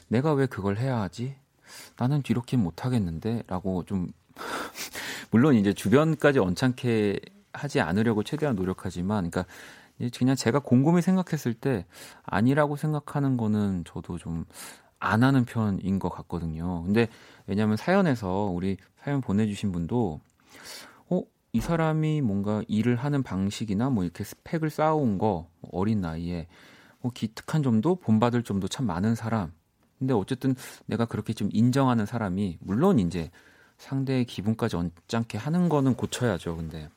[0.08, 1.39] 내가 왜 그걸 해야 하지?
[1.98, 3.44] 나는 이렇게 못 하겠는데?
[3.46, 4.08] 라고 좀,
[5.30, 7.20] 물론 이제 주변까지 언짢게
[7.52, 9.52] 하지 않으려고 최대한 노력하지만, 그러니까
[10.16, 11.84] 그냥 제가 곰곰이 생각했을 때
[12.22, 14.44] 아니라고 생각하는 거는 저도 좀
[15.00, 16.82] 안 하는 편인 것 같거든요.
[16.84, 17.08] 근데
[17.46, 20.20] 왜냐하면 사연에서 우리 사연 보내주신 분도
[21.52, 26.46] 이 사람이 뭔가 일을 하는 방식이나 뭐 이렇게 스펙을 쌓아온 거 어린 나이에
[27.00, 29.52] 뭐 기특한 점도 본받을 점도 참 많은 사람.
[30.00, 33.30] 근데 어쨌든 내가 그렇게 좀 인정하는 사람이 물론 이제
[33.78, 36.56] 상대의 기분까지 언짢게 하는 거는 고쳐야죠.
[36.56, 36.88] 근데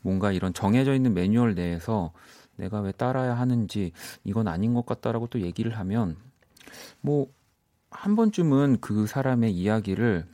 [0.00, 2.12] 뭔가 이런 정해져 있는 매뉴얼 내에서
[2.54, 3.90] 내가 왜 따라야 하는지
[4.22, 6.16] 이건 아닌 것 같다라고 또 얘기를 하면
[7.00, 7.26] 뭐
[7.90, 10.26] 한 번쯤은 그 사람의 이야기를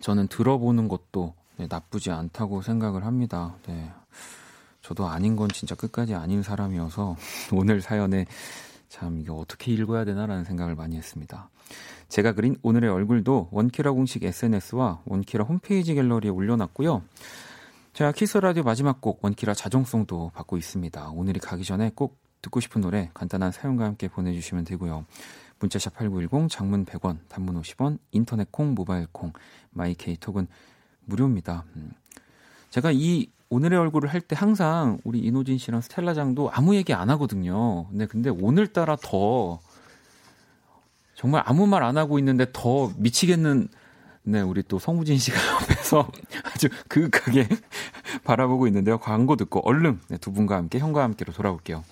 [0.00, 3.56] 저는 들어보는 것도 네, 나쁘지 않다고 생각을 합니다.
[3.66, 3.90] 네.
[4.82, 7.16] 저도 아닌 건 진짜 끝까지 아닌 사람이어서
[7.52, 8.26] 오늘 사연에
[8.88, 11.50] 참 이게 어떻게 읽어야 되나라는 생각을 많이 했습니다.
[12.08, 17.02] 제가 그린 오늘의 얼굴도 원키라 공식 SNS와 원키라 홈페이지 갤러리에 올려놨고요.
[17.92, 21.10] 자, 키스 라디오 마지막 곡 원키라 자정송도 받고 있습니다.
[21.10, 25.06] 오늘이 가기 전에 꼭 듣고 싶은 노래 간단한 사연과 함께 보내주시면 되고요.
[25.58, 29.32] 문자샵 8910 장문 100원, 단문 50원, 인터넷 콩, 모바일 콩,
[29.70, 30.46] 마이케이 톡은
[31.06, 31.64] 무료입니다.
[31.76, 31.92] 음.
[32.70, 37.10] 제가 이 오늘의 얼굴을 할 때 항상 우리 이노진 씨랑 스텔라 장도 아무 얘기 안
[37.10, 37.86] 하거든요.
[37.88, 39.60] 근데 근데 오늘따라 더
[41.14, 43.68] 정말 아무 말 안 하고 있는데 더 미치겠는
[44.24, 46.10] 네, 우리 또 성우진 씨가 옆에서
[46.52, 47.48] 아주 그윽하게
[48.24, 48.98] 바라보고 있는데요.
[48.98, 51.84] 광고 듣고 얼른 네, 두 분과 함께 형과 함께로 돌아올게요.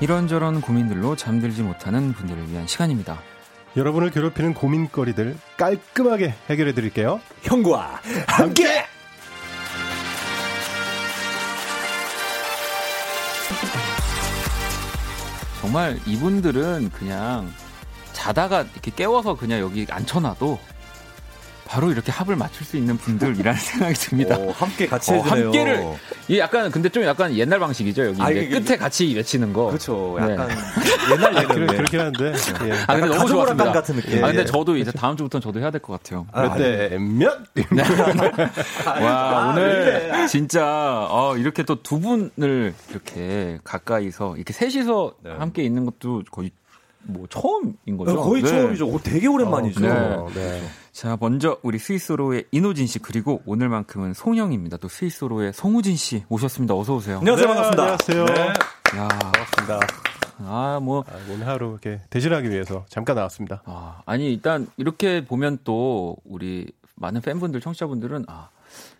[0.00, 3.20] 이런저런 고민들로 잠들지 못하는 분들을 위한 시간입니다.
[3.76, 7.20] 여러분을 괴롭히는 고민거리들 깔끔하게 해결해 드릴게요.
[7.42, 8.64] 형과 함께!
[8.66, 8.84] 함께!
[15.60, 17.52] 정말 이분들은 그냥
[18.12, 20.58] 자다가 이렇게 깨워서 그냥 여기 앉혀놔도
[21.70, 24.36] 바로 이렇게 합을 맞출 수 있는 분들이라는 생각이 듭니다.
[24.36, 25.44] 오, 함께 같이 어, 해주네요.
[25.46, 25.86] 함께를
[26.26, 29.66] 이 약간 근데 좀 약간 옛날 방식이죠 여기 아, 이게, 끝에 같이 외치는 거.
[29.68, 30.16] 그렇죠.
[30.20, 30.54] 약간 네.
[31.12, 32.32] 옛날 예능 그러, 그렇긴 한데.
[32.66, 32.72] 예.
[32.88, 33.70] 아 근데 너무 좋았습니다.
[33.72, 34.24] 같은 느낌.
[34.24, 36.26] 아 근데 저도 이제 다음 주부터는 저도 해야 될 것 같아요.
[36.32, 36.98] 아, 네.
[36.98, 37.38] 몇?
[39.00, 45.30] 와 오늘 진짜 어, 이렇게 또 두 분을 이렇게 가까이서 이렇게 셋이서 네.
[45.38, 46.50] 함께 있는 것도 거의
[47.02, 48.16] 뭐 처음인 거죠.
[48.20, 48.48] 거의 네.
[48.48, 48.86] 처음이죠.
[48.86, 49.80] 오, 되게 오랜만이죠.
[49.80, 49.88] 네.
[49.90, 50.62] 어, 네.
[50.92, 54.76] 자, 먼저 우리 스위스로의 이노진 씨 그리고 오늘만큼은 송영입니다.
[54.78, 56.74] 또 스위스로의 송우진 씨 모셨습니다.
[56.74, 57.18] 어서 오세요.
[57.18, 57.48] 안녕하세요.
[57.48, 57.82] 네, 반갑습니다.
[57.82, 58.24] 안녕하세요.
[58.26, 58.98] 네.
[58.98, 59.80] 야, 반갑습니다.
[60.42, 63.62] 아, 뭐 아, 오늘 하루 이렇게 대신하기 위해서 잠깐 나왔습니다.
[63.66, 68.48] 아, 아니 일단 이렇게 보면 또 우리 많은 팬분들, 청취자분들은 아,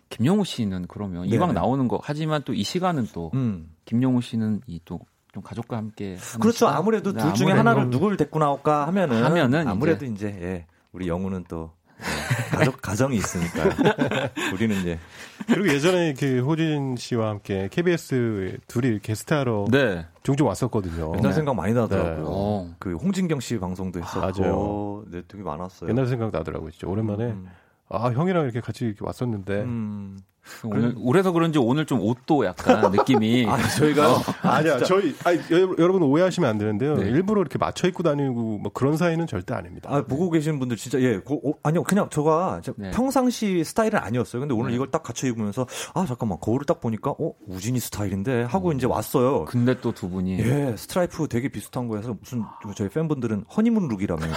[0.09, 1.25] 김영우 씨는 그러면.
[1.27, 3.71] 이왕 나오는 거 하지만 또 이 시간은 또 음.
[3.85, 4.99] 김영우 씨는 이 또
[5.33, 6.57] 좀 가족과 함께 그렇죠.
[6.57, 6.75] 시간?
[6.75, 11.07] 아무래도 네, 둘 중에 아무래도 하나를 누굴 데리고 나올까 하면은, 하면은 아무래도 이제, 예, 우리
[11.07, 13.71] 영우는 또 예, 가족 가정이 있으니까요.
[14.53, 14.99] 우리는 이제
[15.47, 20.05] 그리고 예전에 그 호진 씨와 함께 KBS 둘이 게스트하러 네.
[20.23, 21.13] 종종 왔었거든요.
[21.17, 22.25] 옛날 생각 많이 나더라고요.
[22.27, 22.75] 어.
[22.79, 25.03] 그 홍진경 씨 방송도 했었고, 맞아요.
[25.11, 25.89] 네, 되게 많았어요.
[25.89, 26.71] 옛날 생각 나더라고요.
[26.71, 27.49] 진짜 오랜만에 음.
[27.89, 30.17] 아 형이랑 이렇게 같이 이렇게 왔었는데 음.
[30.63, 36.01] 오늘 올해서 그런지 오늘 좀 옷도 약간 느낌이 아, 저희가 아니야 저희 아니, 여, 여러분
[36.03, 36.95] 오해하시면 안 되는데요.
[36.97, 37.05] 네.
[37.09, 39.89] 일부러 이렇게 맞춰 입고 다니고 뭐 그런 사이는 절대 아닙니다.
[39.91, 42.91] 아, 보고 계신 분들 진짜 예, 고, 어, 아니요, 그냥 저가 진짜 네.
[42.91, 44.39] 평상시 스타일은 아니었어요.
[44.41, 44.75] 근데 오늘 네.
[44.75, 49.45] 이걸 딱 갖춰 입으면서 아 잠깐만 거울을 딱 보니까 어 우진이 스타일인데 하고 이제 왔어요.
[49.45, 52.43] 근데 또 두 분이 예, 스트라이프 되게 비슷한 거여서 무슨
[52.75, 54.35] 저희 팬분들은 허니문 룩이라면서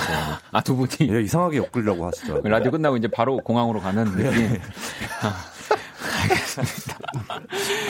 [0.53, 2.51] 아 두 분이 예, 이상하게 엮으려고 하시더라고요.
[2.51, 4.31] 라디오 끝나고 이제 바로 공항으로 가는 네.
[4.31, 4.59] 느낌.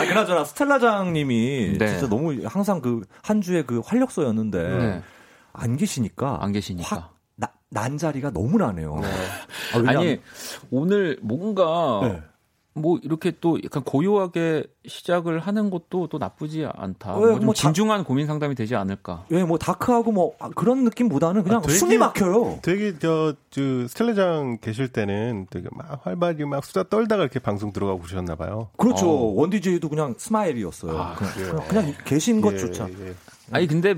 [0.00, 1.88] 아, 그나저나 스텔라장님이 네.
[1.88, 5.02] 진짜 너무 항상 그 한 주의 그 활력소였는데 네.
[5.52, 6.96] 안 계시니까 안 계시니까.
[6.96, 9.00] 확 나, 난 자리가 너무 나네요.
[9.74, 10.20] 아, 왜냐면- 아니
[10.70, 12.22] 오늘 뭔가 네.
[12.76, 17.14] 뭐 이렇게 또 약간 고요하게 시작을 하는 것도 또 나쁘지 않다.
[17.14, 19.24] 네, 뭐좀 뭐 다- 진중한 고민 상담이 되지 않을까.
[19.30, 22.58] 예, 뭐 다크하고 뭐 아, 그런 느낌보다는 그냥 아, 되게- 숨이 막혀요.
[22.62, 28.00] 되게 저, 저 스텔레장 계실 때는 되게 막 활발히 막 수다 떨다가 이렇게 방송 들어가고
[28.00, 28.70] 그러셨나 봐요.
[28.76, 29.08] 그렇죠.
[29.08, 29.32] 어.
[29.34, 30.98] 원디제이도 그냥 스마일이었어요.
[30.98, 31.64] 아, 그냥, 그래요?
[31.68, 32.88] 그냥, 계신 예, 것조차.
[32.90, 33.14] 예.
[33.52, 33.94] 아니 근데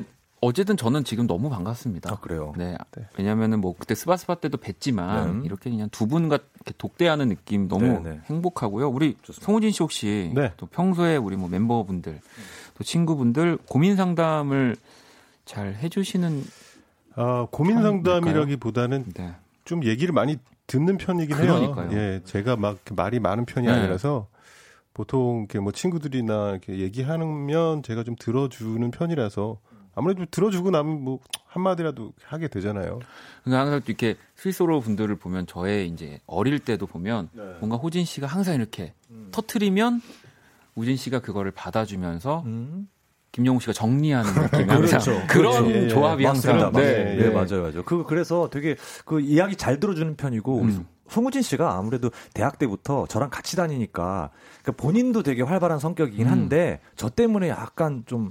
[0.46, 2.12] 어쨌든 저는 지금 너무 반갑습니다.
[2.12, 2.52] 아, 그래요?
[2.56, 2.76] 네.
[2.96, 3.04] 네.
[3.18, 5.44] 왜냐면은 뭐 그때 스바스바 때도 뵀지만 네.
[5.44, 8.20] 이렇게 그냥 두 분과 이렇게 독대하는 느낌 너무 네, 네.
[8.26, 8.88] 행복하고요.
[8.88, 9.44] 우리 좋습니다.
[9.44, 10.52] 송우진 씨 혹시 네.
[10.56, 12.20] 또 평소에 우리 뭐 멤버분들
[12.78, 14.76] 또 친구분들 고민 상담을
[15.44, 16.44] 잘 해주시는
[17.16, 19.35] 아, 고민 상담이라기보다는 네.
[19.64, 21.90] 좀 얘기를 많이 듣는 편이긴 그러니까요.
[21.90, 21.98] 해요.
[21.98, 23.72] 예, 제가 막 말이 많은 편이 네.
[23.72, 24.28] 아니라서
[24.94, 29.59] 보통 이렇게 뭐 친구들이나 이렇게 얘기하면 제가 좀 들어주는 편이라서
[29.96, 33.00] 아무래도 들어주고 나면 뭐 한마디라도 하게 되잖아요.
[33.42, 37.42] 그러니까 항상 또 이렇게 스위스로 분들을 보면 저의 이제 어릴 때도 보면 네.
[37.61, 38.92] 뭔가 호진 씨가 항상 이렇게
[39.32, 40.02] 터트리면
[40.74, 42.88] 우진 씨가 그거를 받아주면서 음.
[43.32, 45.26] 김영우 씨가 정리하는 느낌 항상 그렇죠.
[45.28, 45.70] 그런 그렇죠.
[45.70, 46.64] 예, 조합이 맞습니다.
[46.64, 46.80] 항상 맞습니다.
[46.80, 47.30] 네, 네, 네.
[47.30, 47.82] 맞아요, 맞아요.
[47.85, 50.87] 그 그래서 되게 그 이야기 잘 들어주는 편이고 음.
[51.09, 54.30] 송우진 씨가 아무래도 대학 때부터 저랑 같이 다니니까
[54.62, 56.32] 그러니까 본인도 되게 활발한 성격이긴 음.
[56.32, 58.30] 한데 저 때문에 약간 좀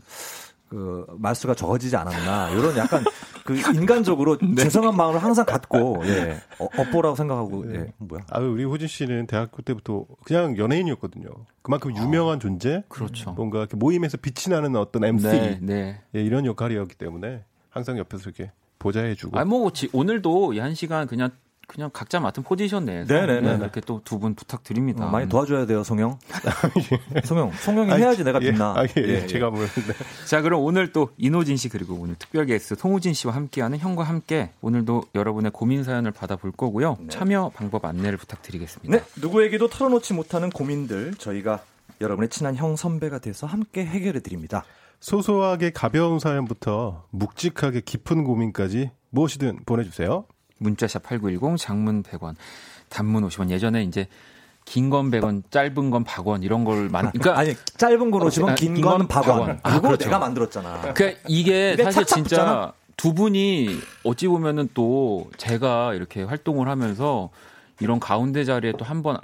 [0.69, 3.03] 그 말수가 적어지지 않았나 이런 약간
[3.45, 4.63] 그 인간적으로 네.
[4.63, 7.79] 죄송한 마음을 항상 갖고 예 어, 업보라고 생각하고 네.
[7.79, 11.29] 예 뭐야 아, 우리 호진 씨는 대학교 때부터 그냥 연예인이었거든요.
[11.61, 13.31] 그만큼 유명한 존재, 그렇죠.
[13.33, 16.01] 뭔가 이렇게 모임에서 빛이 나는 어떤 MC 네, 네.
[16.15, 19.37] 예, 이런 역할이었기 때문에 항상 옆에서 이렇게 보좌해주고.
[19.37, 21.29] 아니 뭐 지- 오늘도 이 한 시간 그냥
[21.67, 23.55] 그냥 각자 맡은 포지션 내에서 네네네.
[23.55, 25.05] 이렇게 또 두 분 부탁드립니다.
[25.05, 26.19] 어, 많이 도와줘야 돼요 송영
[27.25, 29.27] 송영 송영이 아니, 해야지 내가 예, 빛나 아, 예, 예, 예, 예.
[29.27, 29.93] 제가 뭐 네.
[30.27, 34.51] 자, 그럼 오늘 또 이노진 씨 그리고 오늘 특별 게스트 송우진 씨와 함께하는 형과 함께
[34.61, 36.97] 오늘도 여러분의 고민 사연을 받아볼 거고요.
[37.09, 38.95] 참여 방법 안내를 부탁드리겠습니다.
[38.97, 41.61] 네, 누구에게도 털어놓지 못하는 고민들 저희가
[42.01, 44.63] 여러분의 친한 형 선배가 돼서 함께 해결해 드립니다.
[44.99, 50.25] 소소하게 가벼운 사연부터 묵직하게 깊은 고민까지 무엇이든 보내주세요.
[50.57, 52.35] 문자샵 8910 장문 100원,
[52.89, 53.49] 단문 50원.
[53.49, 54.07] 예전에 이제
[54.65, 58.49] 긴 건 100원, 짧은 건 100원 이런 걸 만 그러니까 아니 짧은 건 어, 50원,
[58.49, 59.23] 아, 긴긴건건 100원.
[59.23, 59.59] 100원.
[59.63, 60.05] 아, 그거 그렇죠.
[60.05, 60.93] 내가 만들었잖아.
[60.93, 62.73] 그러니까 이게 사실 진짜 붙잖아.
[62.97, 67.29] 두 분이 어찌 보면은 또 제가 이렇게 활동을 하면서
[67.79, 69.17] 이런 가운데 자리에 또 한 번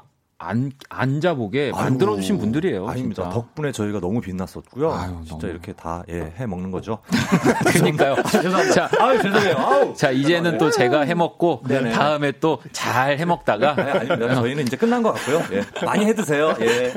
[0.43, 2.87] 안 앉아보게 만들어 주신 아이고, 분들이에요.
[2.87, 3.23] 아닙니다.
[3.23, 3.33] 진짜.
[3.35, 4.91] 덕분에 저희가 너무 빛났었고요.
[4.91, 5.51] 아유, 진짜 너무.
[5.51, 6.97] 이렇게 다 예, 해 먹는 거죠.
[7.67, 8.15] 그러니까요.
[8.73, 9.55] 자, 아유, 죄송해요.
[9.57, 9.93] 아우.
[9.95, 11.91] 자 이제는 또 제가 해 먹고 네네.
[11.91, 14.35] 다음에 또 잘 해 먹다가 네, 아닙니다.
[14.35, 15.41] 저희는 이제 끝난 것 같고요.
[15.51, 15.85] 예.
[15.85, 16.55] 많이 해 드세요.
[16.61, 16.93] 예.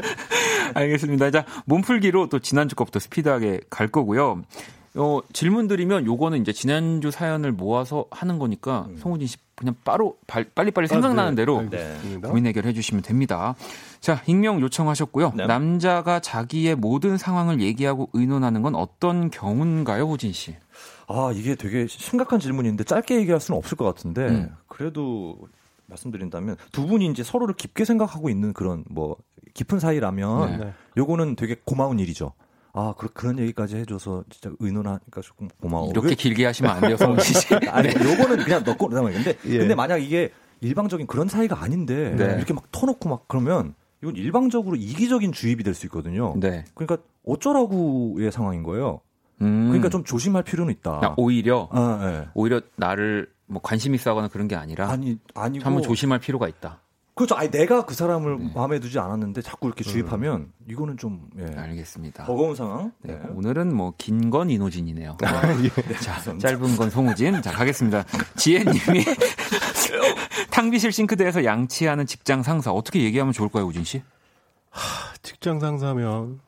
[0.75, 1.31] 알겠습니다.
[1.31, 4.43] 자, 몸풀기로 또 지난주 거부터 스피드하게 갈 거고요.
[4.97, 10.45] 어, 질문 드리면 요거는 이제 지난주 사연을 모아서 하는 거니까 송우진 씨 그냥 바로 발-
[10.55, 11.37] 빨리빨리 생각나는 아, 네.
[11.37, 12.29] 대로 알겠습니다.
[12.29, 13.55] 고민 해결해 주시면 됩니다.
[14.01, 15.33] 자, 익명 요청하셨고요.
[15.37, 15.47] 네.
[15.47, 20.57] 남자가 자기의 모든 상황을 얘기하고 의논하는 건 어떤 경우인가요, 호진 씨?
[21.09, 24.51] 아, 이게 되게 심각한 질문인데 짧게 얘기할 수는 없을 것 같은데 음.
[24.69, 25.39] 그래도
[25.87, 29.17] 말씀드린다면 두 분이 이제 서로를 깊게 생각하고 있는 그런 뭐
[29.55, 30.73] 깊은 사이라면 네.
[30.97, 32.33] 요거는 되게 고마운 일이죠.
[32.77, 35.89] 아, 그, 그런 얘기까지 해줘서 진짜 의논하니까 조금 고마워.
[35.91, 37.33] 이렇게 왜- 길게 하시면 안 돼요, 성훈 씨.
[37.71, 39.59] 아니, 요거는 그냥 넣고 그다음에 근데 예.
[39.59, 42.35] 근데 만약 이게 일방적인 그런 사이가 아닌데 네.
[42.37, 46.35] 이렇게 막 터놓고 막 그러면 이건 일방적으로 이기적인 주입이 될 수 있거든요.
[46.39, 46.65] 네.
[46.75, 49.01] 그러니까 어쩌라고의 상황인 거예요.
[49.41, 49.67] 음.
[49.69, 50.99] 그러니까 좀 조심할 필요는 있다.
[51.01, 52.29] 그냥 오히려 아, 예.
[52.35, 56.81] 오히려 나를 뭐 관심 있어 하거나 그런 게 아니라 아니 아니고 한번 조심할 필요가 있다.
[57.15, 57.37] 그렇죠.
[57.37, 58.53] 아니 내가 그 사람을 네.
[58.55, 61.45] 마음에 두지 않았는데 자꾸 이렇게 주입하면 이거는 좀 예.
[61.57, 62.25] 알겠습니다.
[62.25, 62.91] 버거운 상황.
[63.03, 63.21] 네, 네.
[63.35, 65.19] 오늘은 뭐 긴 건 이노진이네요.
[65.23, 65.43] 아,
[66.01, 67.41] 자, 짧은 건 송우진.
[67.43, 68.05] 자, 가겠습니다.
[68.37, 69.05] 지혜님이
[70.51, 74.03] 탕비실 싱크대에서 양치하는 직장 상사 어떻게 얘기하면 좋을까요, 우진 씨?
[75.23, 76.41] 직장 상사면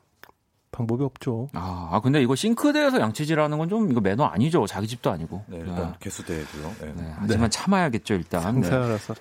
[0.71, 1.47] 방법이 없죠.
[1.53, 4.65] 아, 아, 근데 이거 싱크대에서 양치질하는 건 좀 이거 매너 아니죠.
[4.67, 5.43] 자기 집도 아니고.
[5.47, 6.75] 네, 일단 개수대고요.
[6.81, 6.93] 네.
[6.97, 8.41] 네, 하지만 참아야겠죠, 일단.
[8.61, 8.67] 네.
[8.69, 9.15] 상사라서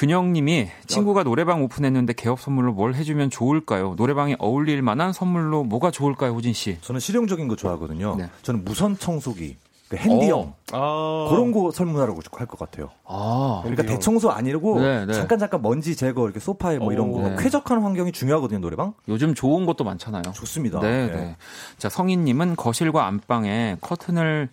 [0.00, 3.92] 근영님이 친구가 노래방 오픈했는데 개업 선물로 뭘 해주면 좋을까요?
[3.98, 6.78] 노래방에 어울릴 만한 선물로 뭐가 좋을까요, 우진 씨?
[6.80, 8.16] 저는 실용적인 거 좋아하거든요.
[8.16, 8.30] 네.
[8.40, 9.58] 저는 무선 청소기,
[9.90, 12.88] 그 핸디형 아 그런 거 설문하라고 할 것 같아요.
[13.04, 13.98] 아, 그러니까 핸디형.
[13.98, 15.12] 대청소 아니고 네, 네.
[15.12, 17.36] 잠깐 잠깐 먼지 제거 이렇게 소파에 뭐 이런 거 네.
[17.38, 18.94] 쾌적한 환경이 중요하거든요 노래방.
[19.06, 20.22] 요즘 좋은 것도 많잖아요.
[20.32, 20.80] 좋습니다.
[20.80, 21.14] 네, 네.
[21.14, 21.36] 네.
[21.76, 24.48] 자, 성인님은 거실과 안방에 커튼을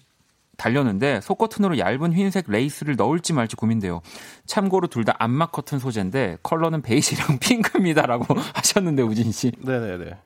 [0.57, 4.01] 달렸는데 속커튼으로 얇은 흰색 레이스를 넣을지 말지 고민돼요.
[4.45, 10.17] 참고로 둘다 암막 커튼 소재인데 컬러는 베이지랑 핑크입니다라고 하셨는데 우진 씨 네네네.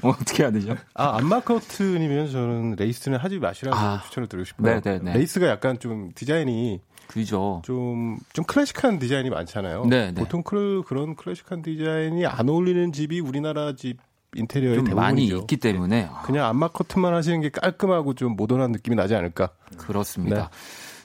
[0.00, 0.76] 뭐 어떻게 해야 되죠?
[0.94, 4.00] 아 암막 커튼이면 저는 레이스는 하지 마시라고 아.
[4.04, 4.80] 추천을 드리고 싶어요.
[4.80, 5.14] 네네네.
[5.14, 7.60] 레이스가 약간 좀 디자인이 그죠.
[7.64, 9.84] 좀, 좀 클래식한 디자인이 많잖아요.
[9.86, 10.14] 네, 네.
[10.14, 13.98] 보통 클, 그런 클래식한 디자인이 안 어울리는 집이 우리나라 집
[14.36, 15.00] 인테리어의 좀 대부분이죠.
[15.00, 19.50] 많이 있기 때문에 아, 그냥 안마 커튼만 하시는 게 깔끔하고 좀 모던한 느낌이 나지 않을까.
[19.76, 20.36] 그렇습니다.
[20.36, 20.48] 네.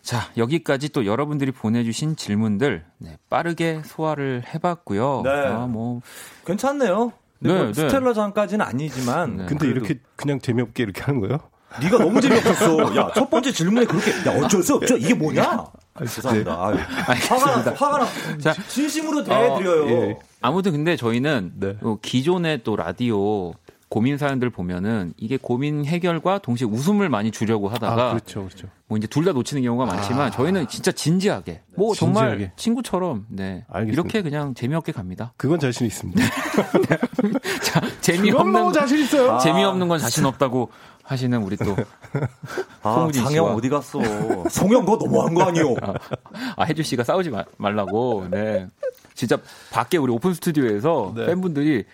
[0.02, 5.22] 자, 여기까지 또 여러분들이 보내주신 질문들 네, 빠르게 소화를 해봤고요.
[5.26, 5.30] 네.
[5.30, 6.02] 아, 뭐
[6.46, 7.12] 괜찮네요.
[7.40, 7.74] 근데 네, 뭐 네.
[7.74, 9.46] 스텔라 장까지는 아니지만 네.
[9.48, 11.40] 근데 이렇게 그냥 재미없게 이렇게 하는 거예요?
[11.82, 12.96] 네가 너무 재미없었어.
[12.96, 14.96] 야, 첫 번째 질문에 그렇게 야, 어쩔 수 없죠.
[14.96, 15.66] 이게 뭐냐?
[16.06, 16.52] 죄송합니다.
[16.66, 16.76] 아유.
[17.30, 18.08] 화가 나, 화가 나.
[18.40, 19.84] 자, 진심으로 대해드려요.
[19.86, 20.18] 어, 예.
[20.42, 21.76] 아무튼 근데 저희는 네.
[21.82, 23.54] 어, 기존의 또 라디오
[23.90, 28.68] 고민 사연들 보면은 이게 고민 해결과 동시에 웃음을 많이 주려고 하다가 아, 그렇죠, 그렇죠.
[28.88, 32.52] 뭐 이제 둘 다 놓치는 경우가 많지만 저희는 진짜 진지하게 뭐 정말 진지하게.
[32.58, 33.94] 친구처럼 네 알겠습니다.
[33.94, 35.32] 이렇게 그냥 재미없게 갑니다.
[35.38, 36.22] 그건 자신 있습니다.
[37.64, 39.32] 자 재미없는 자신 있어요.
[39.34, 39.38] 아.
[39.40, 40.70] 재미없는 건 자신 없다고
[41.08, 41.76] 하시는 우리 또
[42.84, 43.46] 아, 장영.
[43.56, 44.00] 어디 갔어?
[44.52, 45.74] 송영 너 너무한 거 아니요?
[46.58, 48.28] 아, 혜주 씨가 싸우지 마- 말라고.
[48.30, 48.68] 네.
[49.14, 49.38] 진짜
[49.72, 51.26] 밖에 우리 오픈 스튜디오에서 네.
[51.28, 51.86] 팬분들이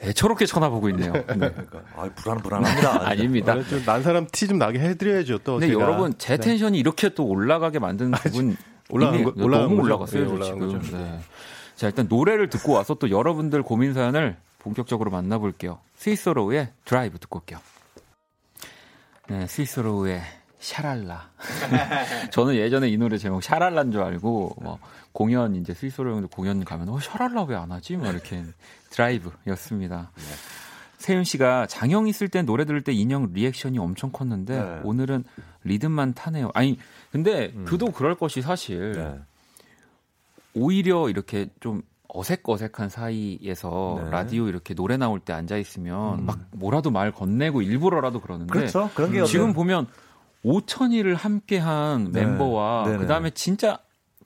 [0.00, 1.12] 애처롭게 쳐다보고 있네요.
[1.12, 1.24] 네.
[1.24, 3.08] 그러니까, 아, 불안 불안합니다.
[3.08, 3.52] 아닙니다.
[3.54, 5.38] 원래 좀난 사람 티 좀 나게 해드려야죠.
[5.38, 5.80] 또 근데 제가.
[5.82, 6.44] 여러분 제 네.
[6.44, 8.56] tension이 이렇게 또 올라가게 만든 부분
[8.90, 9.86] 올라간 거- 올라간 너무 거죠?
[9.94, 10.98] 올라갔어요 네, 저 올라간 지금.
[10.98, 11.20] 네.
[11.74, 15.80] 자 일단 노래를 듣고 와서 또 여러분들 고민 사연을 본격적으로 만나볼게요.
[15.96, 17.58] Sweet Sorrow의 드라이브 듣고 올게요.
[19.28, 20.22] 네, Sweet Sorrow의
[20.58, 21.30] 샤랄라.
[22.32, 24.78] 저는 예전에 이 노래 제목 샤랄라인 줄 알고 뭐
[25.12, 27.96] 공연 이제 스위스로 형들 공연 가면 어 샤랄라 왜 안 하지?
[27.96, 28.42] 막 이렇게
[28.90, 30.10] 드라이브였습니다.
[30.98, 34.80] 세윤 씨가 장영 있을 땐 노래 들을 때 인형 리액션이 엄청 컸는데 네.
[34.82, 35.24] 오늘은
[35.62, 36.50] 리듬만 타네요.
[36.54, 36.78] 아니
[37.12, 39.18] 근데 그도 그럴 것이 사실 네.
[40.54, 44.10] 오히려 이렇게 좀 어색어색한 사이에서 네.
[44.10, 48.90] 라디오 이렇게 노래 나올 때 앉아 있으면 막 뭐라도 말 건네고 일부러라도 그러는데 그렇죠.
[48.94, 49.86] 그런 게 지금 보면
[50.44, 52.24] 5천일을 함께한 네.
[52.24, 52.98] 멤버와 네네.
[52.98, 53.78] 그다음에 진짜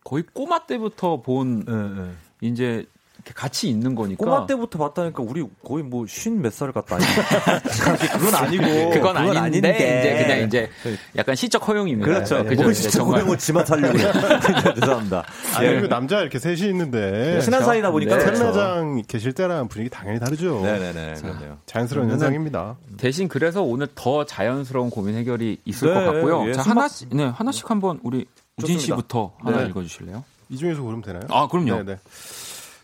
[0.05, 2.13] 거의 꼬마 때부터 본 네, 네.
[2.41, 2.87] 이제
[3.35, 6.99] 같이 있는 거니까 꼬마 때부터 봤다니까 우리 거의 뭐 쉰 몇 살 같다.
[8.19, 8.91] 그건 아니고.
[8.91, 10.71] 그건, 아닌데, 이제 그냥 이제
[11.17, 12.07] 약간 시적 허용입니다.
[12.07, 12.45] 그렇죠.
[12.45, 12.63] 그죠?
[12.65, 12.75] 뭘
[13.21, 13.97] 고용을 지만 살려고.
[14.75, 15.25] 죄송합니다.
[15.57, 15.71] 아니, 예.
[15.73, 17.41] 그리고 남자 이렇게 셋이 있는데.
[17.41, 18.25] 친한 사이다 보니까 네.
[18.25, 18.43] 그렇죠.
[18.45, 20.61] 텔레장 계실 때랑 분위기 당연히 다르죠.
[20.63, 21.15] 네네네.
[21.21, 21.59] 그렇네요.
[21.67, 22.77] 자연스러운 현상입니다.
[22.99, 26.49] 대신 그래서 오늘 더 자연스러운 고민 해결이 있을 네, 것 같고요.
[26.49, 28.27] 예, 자, 수박- 하나씩 네, 하나씩 한번 우리
[28.59, 28.83] 우진 좋습니다.
[28.97, 29.67] 씨부터 하나 네.
[29.69, 30.25] 읽어 주실래요?
[30.51, 31.23] 이 중에서 고르면 되나요?
[31.31, 31.77] 아, 그럼요.
[31.83, 31.99] 네네.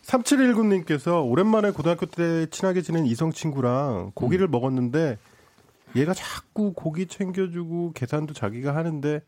[0.09, 4.50] 3719님께서 오랜만에 고등학교 때 친하게 지낸 이성 친구랑 고기를 음.
[4.50, 5.18] 먹었는데
[5.96, 9.20] 얘가 자꾸 고기 챙겨주고 계산도 자기가 하는데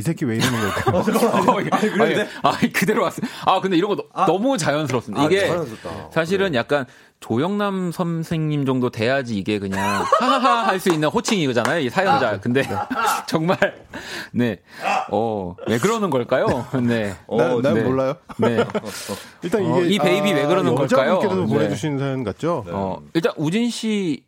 [0.00, 0.98] 이 새끼 왜 이러는 걸까?
[0.98, 3.26] 어, 아니, 아니, 그대로 왔어요.
[3.44, 5.26] 아, 근데 이런 거 너, 너무 자연스럽습니다.
[5.26, 6.10] 이게 자연스럽다.
[6.10, 6.86] 사실은 약간
[7.20, 11.80] 조영남 선생님 정도 돼야지 이게 그냥 하하하 할 수 있는 호칭이잖아요.
[11.80, 12.40] 이 사연자.
[12.40, 12.62] 근데
[13.28, 13.58] 정말
[14.32, 14.60] 네.
[15.10, 16.46] 어, 왜 그러는 걸까요?
[16.82, 17.14] 네.
[17.28, 17.82] 난, 난 네.
[17.82, 18.14] 몰라요.
[18.38, 18.64] 네.
[19.42, 21.16] 일단 어, 이게 이 베이비 왜 그러는 걸까요?
[21.16, 21.46] 여자분께서 네.
[21.46, 22.64] 보내주신 사연 같죠?
[22.68, 24.22] 어, 일단 우진 씨의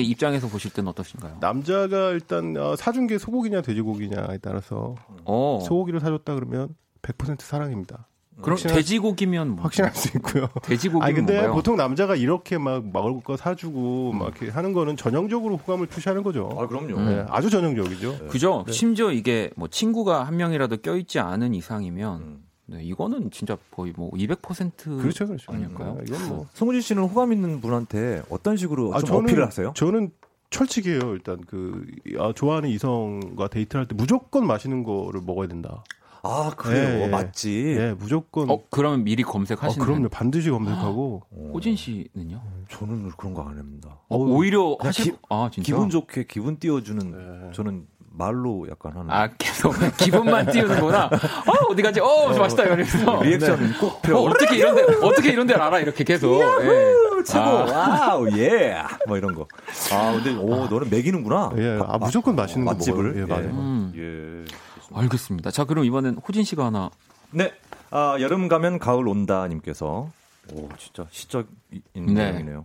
[0.00, 1.36] 입장에서 보실 때는 어떠신가요?
[1.40, 5.58] 남자가 일단 어, 사준 게 소고기냐 돼지고기냐에 따라서 어.
[5.62, 8.06] 소고기를 사줬다 그러면 100% 사랑입니다.
[8.40, 10.48] 그럼 확신할- 돼지고기면 뭐 확신할 수 있고요.
[10.62, 11.54] 돼지고기는 아니 근데 뭔가요?
[11.54, 16.48] 보통 남자가 이렇게 막 먹을 거 사주고 막 이렇게 하는 거는 전형적으로 호감을 표시하는 거죠.
[16.58, 16.98] 아, 그럼요.
[17.02, 18.28] 네, 아주 전형적이죠.
[18.28, 18.64] 그죠?
[18.70, 22.41] 심지어 이게 뭐 친구가 한 명이라도 껴있지 않은 이상이면 음.
[22.66, 25.52] 네, 이거는 진짜 거의 뭐 200% 그렇죠, 그렇죠.
[25.52, 25.96] 아닐까요?
[25.98, 26.46] 네, 이건 뭐.
[26.54, 29.72] 송우진 씨는 호감 있는 분한테 어떤 식으로 아, 좀 어필을 하세요?
[29.74, 30.10] 저는
[30.50, 31.12] 철칙이에요.
[31.14, 31.84] 일단 그
[32.18, 35.82] 아, 좋아하는 이성과 데이트를 할 때 무조건 맛있는 거를 먹어야 된다.
[36.24, 37.00] 아, 그래요.
[37.00, 37.08] 예, 예.
[37.08, 37.74] 맞지.
[37.78, 38.48] 예, 무조건.
[38.48, 40.08] 어, 그러면 미리 어, 검색하시는 그럼요.
[40.08, 41.22] 반드시 검색하고.
[41.52, 42.40] 호진 씨는요?
[42.68, 43.98] 저는 그런 거 안 합니다.
[44.08, 47.52] 어, 오히려 하실 기- 아 진짜 기분 좋게 기분 띄워주는 네.
[47.54, 51.06] 저는 말로 약간 하는 아 계속 기분만 띄우는구나.
[51.06, 52.00] 어 어디 가지?
[52.00, 54.18] 어 맛있다 이러면서 reaction은 꼭 어, 필요.
[54.22, 56.40] 어떻게 이런 데 어떻게 이런 데를 알아 이렇게 계속.
[56.62, 57.22] 예.
[57.24, 57.44] 최고.
[57.44, 58.14] 아.
[58.14, 58.76] 와우 예.
[59.06, 59.46] 뭐 이런 거.
[59.92, 61.52] 아 근데 오 너는 먹이는구나.
[61.56, 63.16] 예, 아, 무조건 맛있는 거 맛집을.
[63.20, 63.44] 예, 맞아요.
[63.46, 64.52] 음, 예.
[64.94, 65.50] 알겠습니다.
[65.50, 66.90] 자 그럼 이번엔 호진 씨가 하나
[67.30, 67.52] 네.
[67.90, 70.10] 아, 여름 가면 가을 온다 님께서
[70.52, 71.46] 오, 진짜 시적
[71.94, 72.24] 있는 네.
[72.32, 72.64] 내용이네요.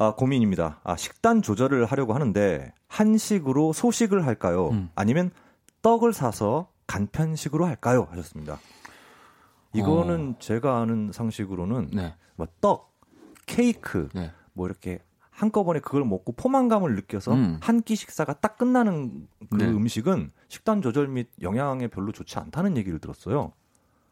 [0.00, 0.80] 아, 고민입니다.
[0.82, 4.70] 아, 식단 조절을 하려고 하는데 한식으로 소식을 할까요?
[4.70, 4.88] 음.
[4.94, 5.30] 아니면
[5.82, 8.08] 떡을 사서 간편식으로 할까요?
[8.10, 8.58] 하셨습니다.
[9.74, 12.14] 이거는 제가 아는 상식으로는 네.
[12.36, 12.98] 뭐 떡,
[13.44, 14.32] 케이크, 네.
[14.54, 17.58] 뭐 이렇게 한꺼번에 그걸 먹고 포만감을 느껴서 음.
[17.60, 19.66] 한끼 식사가 딱 끝나는 그 네.
[19.66, 23.52] 음식은 식단 조절 및 영양에 별로 좋지 않다는 얘기를 들었어요.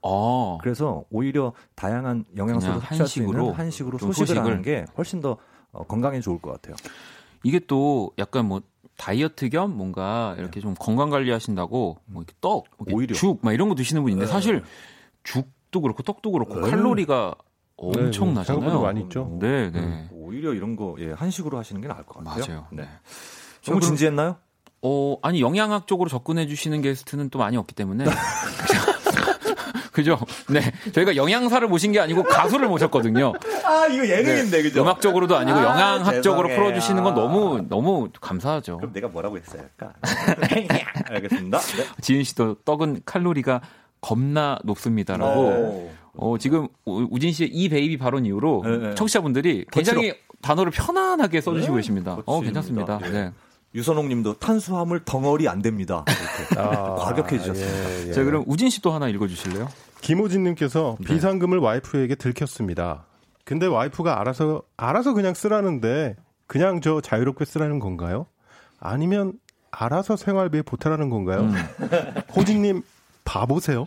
[0.03, 0.59] 어.
[0.61, 4.51] 그래서 오히려 다양한 영양소를 섭취할 수 한식으로 있는 한식으로 좀 소식을, 소식을.
[4.51, 5.39] 하는 게 훨씬 더
[5.73, 6.77] 어, 건강에 좋을 것 같아요.
[7.43, 8.61] 이게 또 약간 뭐
[8.97, 13.15] 다이어트 겸 뭔가 이렇게 좀 건강 관리하신다고 뭐 이렇게 떡, 이렇게 오히려.
[13.15, 14.63] 죽, 막 이런 거 드시는 분인데 사실
[15.23, 16.71] 죽도 그렇고 떡도 그렇고 네.
[16.71, 17.45] 칼로리가 네,
[17.77, 18.61] 엄청나잖아요.
[18.61, 19.39] 생각보다 많이 있죠.
[19.41, 20.09] 네, 네.
[20.11, 22.45] 오히려 이런 거 예, 한식으로 하시는 게 나을 것 같아요.
[22.45, 22.67] 맞아요.
[22.73, 22.83] 네.
[22.83, 22.89] 네.
[23.65, 24.37] 너무 진지했나요?
[24.83, 28.05] 어, 아니 영양학 쪽으로 접근해 주시는 게스트는 또 많이 없기 때문에
[29.99, 30.17] 그죠?
[30.49, 30.61] 네.
[30.93, 33.33] 저희가 영양사를 모신 게 아니고 가수를 모셨거든요.
[33.65, 34.81] 아 이거 예능인데 그죠?
[34.83, 36.57] 음악적으로도 아니고 아, 영양학적으로 죄송해요.
[36.57, 38.77] 풀어주시는 건 너무 너무 감사하죠.
[38.77, 39.95] 그럼 내가 뭐라고 했어야 할까?
[41.11, 41.59] 알겠습니다.
[41.59, 41.85] 네.
[42.01, 43.61] 지은 씨도 떡은 칼로리가
[44.01, 45.41] 겁나 높습니다라고.
[45.41, 45.91] 오.
[46.15, 48.95] 어, 지금 우- 우진 씨의 이 baby 발언 이후로 네, 네.
[48.95, 52.13] 청취자분들이 굉장히 단어를 편안하게 써주시고 계십니다.
[52.25, 52.45] 어, 거칠입니다.
[52.63, 53.01] 괜찮습니다.
[53.07, 53.11] 예.
[53.11, 53.33] 네.
[53.75, 56.03] 유선홍 님도 탄수화물 덩어리 안 됩니다.
[56.09, 57.91] 이렇게 아, 과격해지셨습니다.
[58.05, 58.13] 예, 예.
[58.13, 59.69] 자, 그럼 우진 씨도 하나 읽어 주실래요?
[60.01, 61.15] 김호진님께서 네.
[61.15, 63.05] 비상금을 와이프에게 들켰습니다.
[63.45, 68.27] 근데 와이프가 알아서 알아서 그냥 쓰라는데 그냥 저 자유롭게 쓰라는 건가요?
[68.81, 69.35] 아니면
[69.71, 71.41] 알아서 생활비에 보태라는 건가요?
[71.41, 71.55] 음.
[72.35, 72.83] 호진님
[73.25, 73.87] 바보세요?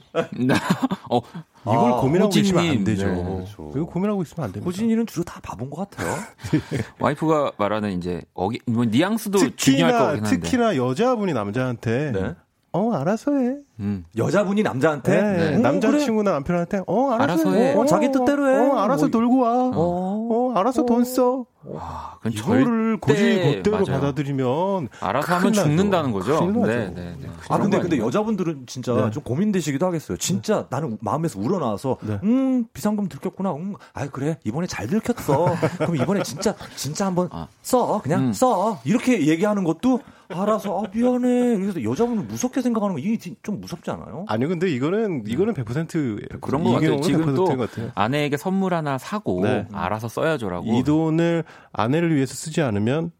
[1.09, 1.21] 어,
[1.63, 2.57] 이걸 아, 고민하고 호진님.
[2.57, 3.07] 안 되죠.
[3.07, 3.71] 네, 그렇죠.
[3.75, 4.67] 이거 고민하고 있으면 안 됩니다.
[4.67, 6.15] 호진이는 주로 다 바본 것 같아요.
[6.99, 10.39] 와이프가 말하는 이제 어기, 뭐 뉘앙스도 중요할 특히나 거긴 한데.
[10.39, 12.35] 특히나 여자분이 남자한테 네.
[12.73, 13.57] 어 알아서 해.
[13.79, 14.05] 음.
[14.17, 15.55] 여자분이 남자한테 네, 네.
[15.55, 17.71] 어, 남자친구나 남편한테 어 알아서, 알아서 해.
[17.71, 17.75] 해.
[17.75, 18.55] 어, 자기 뜻대로 해.
[18.55, 19.71] 어, 알아서 뭐, 놀고 와.
[19.73, 19.73] 어.
[19.75, 21.45] 어, 알아서 돈 써.
[21.77, 23.99] 아, 그건 이거를 고지 곧대로 맞아요.
[23.99, 25.63] 받아들이면 알아서 하면 나죠.
[25.63, 26.51] 죽는다는 거죠.
[26.65, 27.29] 네, 네, 네.
[27.49, 29.11] 아 근데 근데 거 여자분들은 진짜 네.
[29.11, 30.17] 좀 고민되시기도 하겠어요.
[30.17, 32.19] 진짜 나는 마음에서 우러나와서 네.
[32.23, 33.53] 음 비상금 들켰구나.
[33.53, 35.55] 음, 아 그래 이번에 잘 들켰어.
[35.77, 37.47] 그럼 이번에 진짜 진짜 한번 아.
[37.61, 38.33] 써 그냥 음.
[38.33, 39.99] 써 이렇게 얘기하는 것도
[40.33, 41.57] 알아서 아 미안해.
[41.57, 44.25] 그래서 여자분은 무섭게 생각하는 거 이게 좀 무섭지 않아요?
[44.27, 46.39] 아니요, 근데 이거는 이거는 100%예요.
[46.39, 47.01] 그런 것 같아요.
[47.01, 47.91] 지금 또것 같아요.
[47.95, 49.67] 아내에게 선물 하나 사고 네.
[49.73, 50.65] 알아서 써야죠라고.
[50.67, 53.11] 이 돈을 아내를 위해서 쓰지 않으면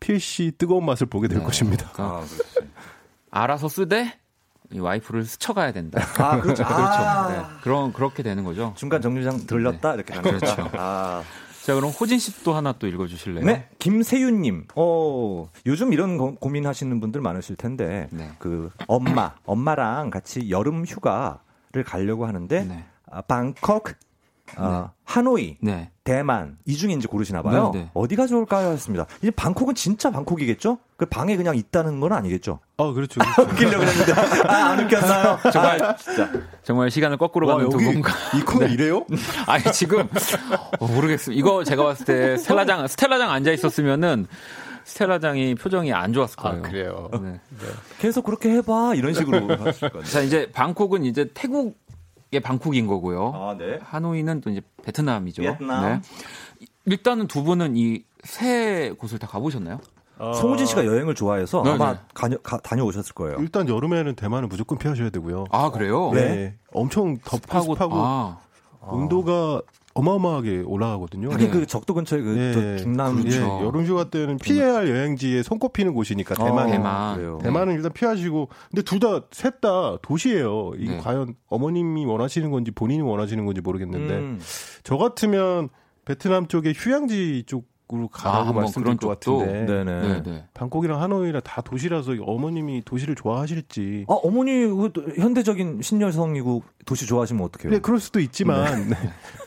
[0.00, 1.90] 필시 뜨거운 맛을 보게 될 것입니다.
[1.92, 2.26] 그러니까
[3.30, 4.18] 알아서 쓰되
[4.72, 6.02] 이 와이프를 스쳐가야 된다.
[6.18, 6.64] 아 그렇죠.
[6.64, 6.82] 그렇죠.
[6.82, 7.28] 아.
[7.28, 7.42] 네.
[7.62, 8.74] 그런 그렇게 되는 거죠.
[8.76, 10.54] 중간 정류장 들렸다 이렇게 가는 거죠.
[10.54, 10.70] 그렇죠.
[10.76, 11.22] 아.
[11.66, 13.44] 자, 그럼 호진 씨또 하나 또 읽어 주실래요?
[13.44, 14.68] 네, 김세윤 님.
[14.76, 18.30] 어, 요즘 이런 고, 고민하시는 분들 많으실 텐데, 네.
[18.38, 22.84] 그 엄마, 엄마랑 같이 여름 휴가를 가려고 하는데, 네.
[23.10, 23.88] 아, 방콕,
[24.56, 25.90] 아, 하노이, 네.
[26.04, 27.70] 대만 이 중에 이제 고르시나 봐요.
[27.74, 27.90] 네, 네.
[27.94, 28.70] 어디가 좋을까요?
[28.70, 29.06] 했습니다.
[29.20, 30.78] 이제 방콕은 진짜 방콕이겠죠?
[30.96, 32.60] 그 방에 그냥 있다는 건 아니겠죠?
[32.76, 33.20] 어, 그렇죠.
[33.20, 33.42] 그렇죠.
[33.50, 34.12] 웃기려고 그랬는데
[34.48, 35.38] 아, 안 웃겼나요?
[35.52, 35.96] 정말
[36.62, 39.04] 정말 시간을 거꾸로 가는 두 분과 이 코너 이래요?
[39.46, 40.08] 아니 지금
[40.78, 41.38] 어, 모르겠습니다.
[41.38, 44.26] 이거 제가 봤을 때 스텔라장 스텔라장 앉아 있었으면은
[44.84, 46.58] 스텔라장이 표정이 안 좋았을 거예요.
[46.58, 47.10] 아, 그래요.
[47.20, 47.40] 네.
[47.98, 50.04] 계속 그렇게 해봐 이런 식으로 하실 거예요.
[50.06, 51.76] 자 이제 방콕은 이제 태국
[52.32, 53.32] 의 방콕인 거고요.
[53.34, 53.78] 아, 네.
[53.82, 55.42] 하노이는 또 이제 베트남이죠.
[55.42, 55.84] 베트남.
[56.02, 56.66] 네.
[56.86, 59.78] 일단은 두 분은 이 세 곳을 다 가보셨나요?
[60.18, 61.98] 송우진 씨가 여행을 좋아해서 네, 아마 네.
[62.12, 63.36] 가녀- 가- 다녀오셨을 거예요.
[63.38, 65.44] 일단 여름에는 대만은 무조건 피하셔야 되고요.
[65.52, 66.10] 아 그래요?
[66.12, 66.56] 네.
[66.72, 68.38] 엄청 덥고 습하고 습하고 아,
[68.88, 69.62] 온도가
[69.94, 71.30] 어마어마하게 올라가거든요.
[71.32, 71.58] 하긴 네.
[71.60, 73.60] 그 적도 근처에 그 예, 저 중남 예, 그렇죠.
[73.64, 76.70] 여름휴가 때는 피해야 할 여행지에 손꼽히는 곳이니까 어, 대만.
[76.70, 77.16] 대만.
[77.16, 77.38] 그래요.
[77.42, 80.72] 대만은 일단 피하시고 근데 둘 다 셋 다 도시예요.
[80.76, 80.98] 이게 네.
[80.98, 84.40] 과연 어머님이 원하시는 건지 본인이 원하시는 건지 모르겠는데 음.
[84.82, 85.70] 저 같으면
[86.04, 89.38] 베트남 쪽에 휴양지 쪽 으로 아, 가라고 한번 말씀드릴 것 쪽도?
[89.38, 90.00] 같은데 네네.
[90.08, 90.44] 네, 네.
[90.54, 97.70] 방콕이랑 하노이랑 다 도시라서 어머님이 도시를 좋아하실지 아 어머니 그또 현대적인 신여성이고 도시 좋아하시면 어떡해요?
[97.72, 98.96] 네, 그럴 수도 있지만 네.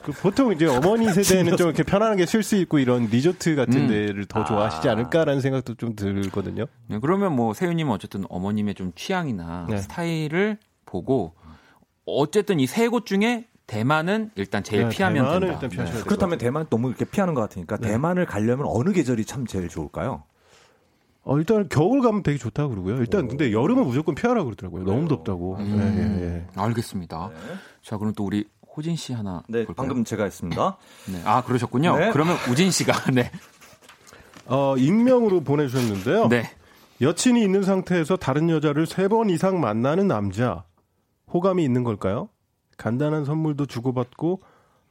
[0.04, 3.88] 그 보통 이제 어머니 세대는 좀 이렇게 편안하게 쉴 수 있고 이런 리조트 같은 음.
[3.90, 4.94] 데를 더 좋아하시지 아.
[4.94, 6.66] 않을까라는 생각도 좀 들거든요.
[6.88, 9.76] 네, 그러면 뭐 세윤님은 어쨌든 어머님의 좀 취향이나 네.
[9.80, 11.34] 스타일을 보고
[12.06, 15.68] 어쨌든 이 세 곳 중에 대만은 일단 제일 네, 피하면 대만은 된다.
[15.72, 16.04] 일단 돼요.
[16.06, 17.90] 그렇다면 대만 너무 이렇게 피하는 것 같으니까 네.
[17.90, 20.24] 대만을 가려면 어느 계절이 참 제일 좋을까요?
[21.24, 22.96] 어, 일단 겨울 가면 되게 좋다 그러고요.
[22.98, 24.86] 일단 근데 여름은 무조건 피하라 그러더라고요.
[24.86, 25.58] 너무 덥다고.
[25.60, 26.48] 음, 네, 예, 예.
[26.56, 27.30] 알겠습니다.
[27.84, 28.46] 자, 그럼 또 우리
[28.76, 29.88] 호진 씨 하나 네, 볼까요?
[29.88, 30.78] 방금 제가 했습니다.
[31.14, 31.22] 네.
[31.26, 31.96] 아, 그러셨군요.
[31.98, 32.12] 네.
[32.12, 33.32] 그러면 우진 씨가 네.
[34.48, 36.28] 어, 익명으로 보내주셨는데요.
[36.30, 36.50] 네.
[37.02, 40.64] 여친이 있는 상태에서 다른 여자를 세 번 이상 만나는 남자.
[41.32, 42.30] 호감이 있는 걸까요?
[42.84, 44.42] 간단한 선물도 주고받고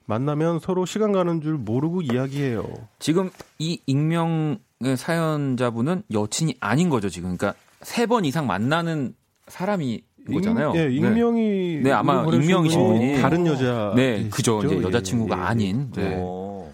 [0.04, 2.64] 만나면 서로 시간 가는 줄 모르고 이야기해요.
[2.98, 4.58] 지금 이 익명의
[4.96, 7.36] 사연자분은 여친이 아닌 거죠, 지금.
[7.36, 9.14] 그러니까 세 번 이상 만나는
[9.48, 10.70] 사람이 거잖아요.
[10.70, 10.94] 익, 예, 네.
[10.94, 13.20] 익명이 네, 아마 보내주신 익명이신 분이.
[13.22, 14.62] 다른 여자 네, 그죠.
[14.64, 15.44] 이제 예, 여자 친구가 예, 예.
[15.44, 15.90] 아닌.
[15.94, 16.16] 네.
[16.20, 16.70] 오.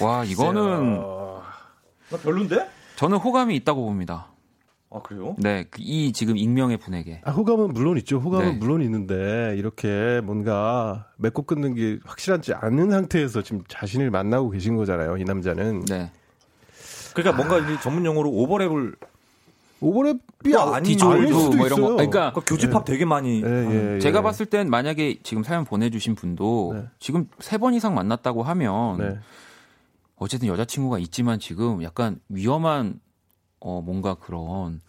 [0.00, 2.68] 와, 이거는 나 별론데?
[2.96, 4.27] 저는 호감이 있다고 봅니다.
[4.90, 5.36] 아 그래요?
[5.38, 7.20] 네, 그이 지금 익명의 분에게.
[7.24, 8.18] 아, 호감은 물론 있죠.
[8.18, 8.56] 호감은 네.
[8.58, 15.18] 물론 있는데 이렇게 뭔가 맺고 끊는 게 확실하지 않은 상태에서 지금 자신을 만나고 계신 거잖아요.
[15.18, 16.10] 이 남자는 네.
[17.14, 18.96] 그러니까 뭔가 이 전문 용어로 오버랩을
[19.82, 21.88] 오버랩이 아, 아닌 디졸브 수도 뭐 이런 거.
[21.90, 23.98] 그러니까 그러니까 교집합 되게 많이 예, 예, 예.
[24.00, 26.84] 제가 봤을 땐 만약에 지금 사연 보내주신 분도 네.
[26.98, 29.18] 지금 세 번 이상 만났다고 하면 네.
[30.16, 33.00] 어쨌든 여자친구가 있지만 지금 약간 위험한
[33.60, 34.80] 어 뭔가 그런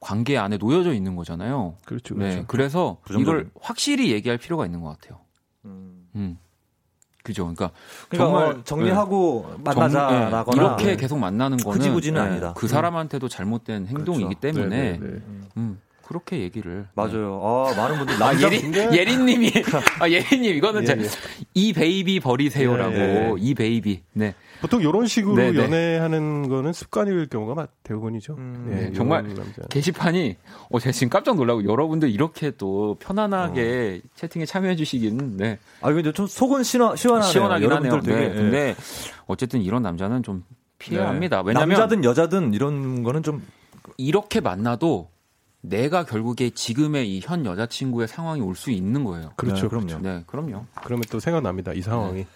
[0.00, 1.74] 관계 안에 놓여져 있는 거잖아요.
[1.84, 2.14] 그렇죠.
[2.14, 2.44] 네, 그렇죠.
[2.46, 3.22] 그래서 부정적인.
[3.22, 5.20] 이걸 확실히 얘기할 필요가 있는 것 같아요.
[5.64, 6.08] 음.
[6.14, 6.38] 음,
[7.24, 7.42] 그죠.
[7.42, 7.70] 그러니까
[8.08, 10.96] 그러니까 정말 어, 정리하고 정- 만나자라거나 네, 이렇게 네.
[10.96, 12.52] 계속 만나는 거는 흐지부지는 네, 아니다.
[12.56, 14.40] 그 사람한테도 잘못된 행동이기 그렇죠.
[14.40, 15.20] 때문에 네, 네, 네.
[15.56, 17.40] 음, 그렇게 얘기를 맞아요.
[17.42, 19.52] 아 많은 분들이 아, 남자 예린, 예린님이,
[20.00, 21.06] 아, 예린님, 이거는 예, 제, 예.
[21.54, 22.98] 이 baby 버리세요라고, 예,
[23.30, 23.34] 예.
[23.38, 24.02] 이 baby.
[24.14, 24.34] 네.
[24.60, 25.62] 보통 이런 식으로 네, 네.
[25.62, 28.34] 연애하는 거는 습관일 경우가 마- 대부분이죠.
[28.34, 29.24] 음, 예, 네, 이런 정말.
[29.70, 30.36] 게시판이,
[30.70, 35.58] 어, 제가 지금 깜짝 놀라고, 여러분들 이렇게 또 편안하게 채팅에 참여해 주시긴, 네.
[35.80, 37.30] 아 근데 좀 속은 시원 시원하네요.
[37.32, 37.90] 시원하긴 하네요.
[37.92, 38.34] 여러분들 되게 네.
[38.34, 38.34] 예.
[38.42, 38.76] 근데,
[39.26, 40.44] 어쨌든 이런 남자는 좀
[40.78, 41.08] 피해야 네.
[41.08, 41.42] 합니다.
[41.44, 43.42] 왜냐면, 남자든 여자든 이런 거는 좀
[43.96, 45.08] 이렇게 만나도
[45.60, 49.32] 내가 결국에 지금의 이 현 여자친구의 상황이 올 수 있는 거예요.
[49.36, 49.62] 그렇죠.
[49.62, 49.98] 네, 그럼요.
[50.02, 50.64] 네, 그럼요.
[50.84, 51.72] 그러면 또 생각납니다.
[51.72, 52.26] 이 상황이.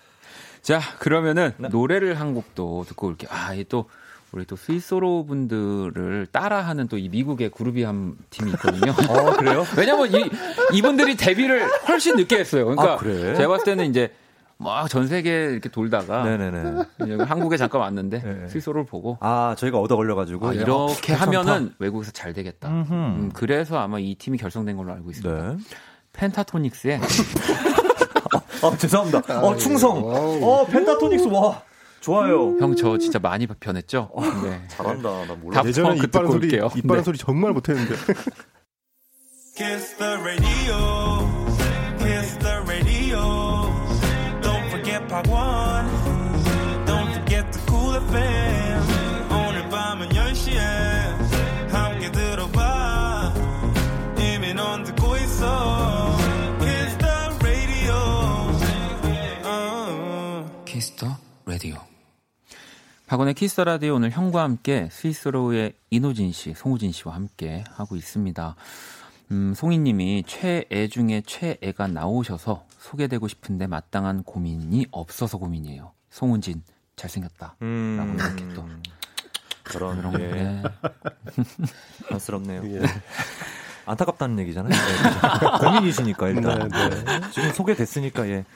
[0.62, 1.68] 자, 그러면은 네.
[1.68, 3.28] 노래를 한 곡도 듣고 올게요.
[3.32, 3.86] 아, 이또
[4.30, 8.92] 우리 또 스위스로 분들을 따라하는 또 이 미국의 그룹이 한 팀이 있거든요.
[9.10, 9.66] 어 그래요?
[9.76, 10.30] 왜냐면 이
[10.72, 12.64] 이분들이 데뷔를 훨씬 늦게 했어요.
[12.64, 13.34] 그러니까 아, 그래?
[13.34, 14.10] 제가 봤을 때는 이제
[14.56, 16.84] 막전 세계 이렇게 돌다가 네네네.
[17.24, 18.48] 한국에 잠깐 왔는데 네.
[18.48, 20.60] 스위스로를 보고 아 저희가 얻어 걸려가지고 아, 예.
[20.60, 21.16] 이렇게 어.
[21.16, 22.68] 하면은 외국에서 잘 되겠다.
[22.68, 25.48] 음, 그래서 아마 이 팀이 결성된 걸로 알고 있습니다.
[25.48, 25.56] 네.
[26.12, 27.00] 펜타토닉스의
[28.62, 29.42] 아 죄송합니다.
[29.42, 29.98] 어 충성.
[30.04, 31.62] 어 펜타토닉스 와
[32.00, 32.56] 좋아요.
[32.58, 34.10] 형 저 진짜 많이 변했죠?
[34.42, 34.60] 네.
[34.68, 35.26] 잘한다.
[35.26, 35.62] 나 몰라.
[35.62, 36.48] 다- 예전에 듣고 소리.
[36.48, 37.02] 이빠른 네.
[37.02, 37.94] 소리 정말 못했는데.
[63.12, 67.94] 박원의 Kiss the Radio 오늘 형과 함께 Sweet Sorrow의 인호진 씨, 송우진 씨와 함께 하고
[67.94, 68.56] 있습니다.
[69.32, 75.92] 음, 송이님이 최애 중에 최애가 나오셔서 소개되고 싶은데 마땅한 고민이 없어서 고민이에요.
[76.08, 76.62] 송우진
[76.96, 77.56] 잘생겼다.
[77.60, 78.66] 음, 라고 이렇게 또
[79.62, 80.62] 그런 그런 예, 게
[82.10, 82.62] 안쓰럽네요.
[82.64, 82.80] 예.
[83.84, 84.72] 안타깝다는 얘기잖아요.
[84.72, 85.58] 네, 그죠.
[85.60, 87.20] 고민이시니까 일단 네, 네.
[87.30, 88.46] 지금 소개됐으니까 예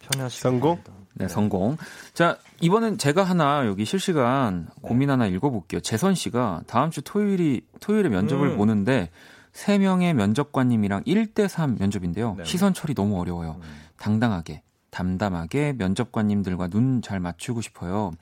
[0.00, 0.82] 편하시고 성공?
[1.14, 1.76] 네, 성공.
[2.12, 5.80] 자, 이번엔 제가 하나 여기 실시간 고민 하나 읽어볼게요.
[5.80, 8.56] 재선 씨가 다음 주 토요일이, 토요일에 면접을 음.
[8.56, 9.10] 보는데,
[9.52, 12.34] 세명의 면접관님이랑 1대3 면접인데요.
[12.38, 12.44] 네.
[12.44, 13.60] 시선 처리 너무 어려워요.
[13.96, 18.12] 당당하게, 담담하게 면접관님들과 눈 잘 맞추고 싶어요.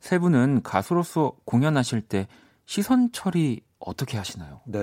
[0.00, 2.26] 세 분은 가수로서 공연하실 때
[2.66, 4.60] 시선 처리 어떻게 하시나요?
[4.66, 4.80] 네.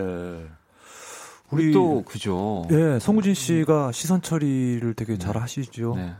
[1.51, 2.65] 우리 또, 그죠.
[2.71, 5.95] 예, 송우진 씨가 시선 처리를 되게 잘 하시죠.
[5.95, 6.13] 네.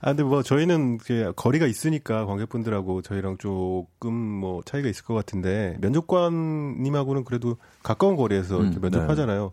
[0.00, 0.98] 아, 근데 뭐 저희는
[1.36, 8.64] 거리가 있으니까 관객분들하고 저희랑 조금 뭐 차이가 있을 것 같은데 면접관님하고는 그래도 가까운 거리에서 음,
[8.64, 9.52] 이렇게 면접하잖아요.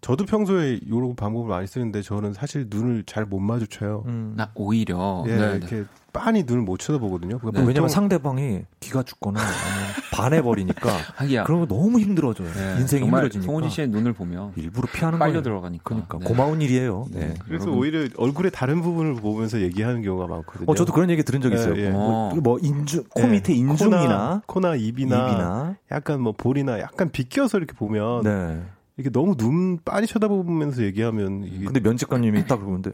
[0.00, 4.04] 저도 평소에 이런 방법을 많이 쓰는데 저는 사실 눈을 잘 못 마주쳐요.
[4.06, 4.32] 음.
[4.36, 5.56] 나 오히려 예, 네, 네.
[5.58, 7.38] 이렇게 빤히 눈을 못 쳐다보거든요.
[7.38, 9.40] 그러니까 왜냐면 보통 상대방이 기가 죽거나
[10.12, 11.44] 반해버리니까 하기야.
[11.44, 12.48] 그런 거 너무 힘들어져요.
[12.52, 13.46] 네, 인생이 힘들어지니까.
[13.46, 15.42] 송은진 씨의 눈을 보면 일부러 피하는 빨려 거예요.
[15.42, 15.82] 들어가니까.
[15.84, 16.24] 그러니까 네.
[16.24, 17.06] 고마운 일이에요.
[17.12, 17.34] 네.
[17.44, 17.78] 그래서 여러분.
[17.80, 20.64] 오히려 얼굴의 다른 부분을 보면서 얘기하는 경우가 많거든요.
[20.70, 21.76] 어, 저도 그런 얘기 들은 적 있어요.
[21.76, 21.90] 예, 예.
[21.90, 22.34] 뭐, 어.
[22.34, 25.76] 뭐 인중, 코 예, 밑에 인중이나 코나, 코나 입이나, 입이나.
[25.90, 28.62] 약간 뭐 볼이나 약간 비껴서 이렇게 보면 네.
[28.96, 32.90] 이렇게 너무 눈 빤히 쳐다보면서 얘기하면 이게 근데 면접관님이 딱 그러는데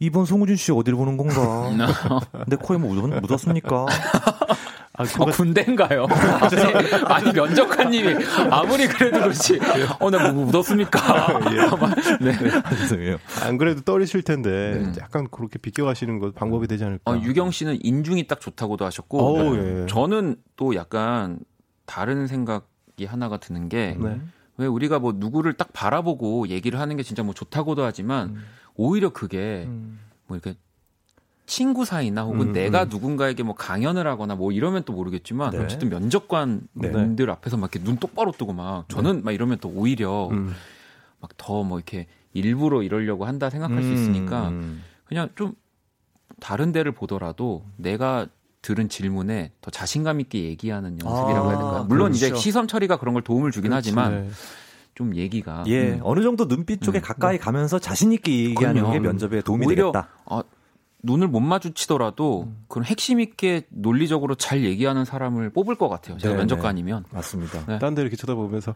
[0.00, 1.70] 이번 송우진 씨 어디를 보는 건가?
[2.46, 3.86] 내 코에 뭐 묻었, 묻었습니까?
[5.00, 6.06] 아, 어, 군대인가요?
[6.10, 9.60] 아니, 아니, 면접관님이 아무리 그래도 그렇지.
[10.00, 11.38] 어, 나 뭐 묻었습니까?
[12.20, 12.32] 네.
[12.76, 13.16] 죄송해요.
[13.44, 15.00] 안 그래도 떨리실 텐데 네.
[15.00, 17.10] 약간 그렇게 비껴가시는 거 방법이 되지 않을까?
[17.12, 19.18] 어, 유경 씨는 인중이 딱 좋다고도 하셨고.
[19.20, 19.82] 어우, 네.
[19.82, 19.86] 예.
[19.86, 21.38] 저는 또 약간
[21.86, 23.96] 다른 생각이 하나가 드는 게.
[23.98, 24.20] 네.
[24.56, 28.34] 왜 우리가 뭐 누구를 딱 바라보고 얘기를 하는 게 진짜 뭐 좋다고도 하지만
[28.78, 29.98] 오히려 그게 음.
[30.26, 30.56] 뭐 이렇게
[31.44, 32.88] 친구 사이나 혹은 음, 내가 음.
[32.88, 35.58] 누군가에게 뭐 강연을 하거나 뭐 이러면 또 모르겠지만 네.
[35.58, 36.90] 어쨌든 면접관 네.
[36.90, 40.54] 분들 앞에서 막 이렇게 눈 똑바로 뜨고 막 저는 막 이러면 또 오히려 음.
[41.20, 44.82] 막더 뭐 이렇게 일부러 이러려고 한다 생각할 수 있으니까 음.
[45.04, 45.54] 그냥 좀
[46.38, 48.26] 다른 데를 보더라도 내가
[48.62, 51.84] 들은 질문에 더 자신감 있게 얘기하는 연습이라고 아, 해야 될까요?
[51.88, 52.42] 물론 이제 그렇죠.
[52.42, 54.30] 시선 처리가 그런 걸 도움을 주긴 하지만 네.
[54.98, 57.00] 좀 얘기가 예, 음, 어느 정도 눈빛 쪽에 음.
[57.00, 58.92] 가까이 가면서 자신 있게 얘기하는 그럼요.
[58.94, 60.08] 게 면접에 도움이 오히려 되겠다.
[60.26, 60.42] 아,
[61.02, 62.64] 눈을 못 마주치더라도 음.
[62.68, 66.18] 그런 핵심 있게 논리적으로 잘 얘기하는 사람을 뽑을 것 같아요.
[66.18, 67.04] 제가 네, 면접관이면.
[67.10, 67.64] 맞습니다.
[67.66, 67.78] 네.
[67.78, 68.74] 딴데 이렇게 쳐다보면서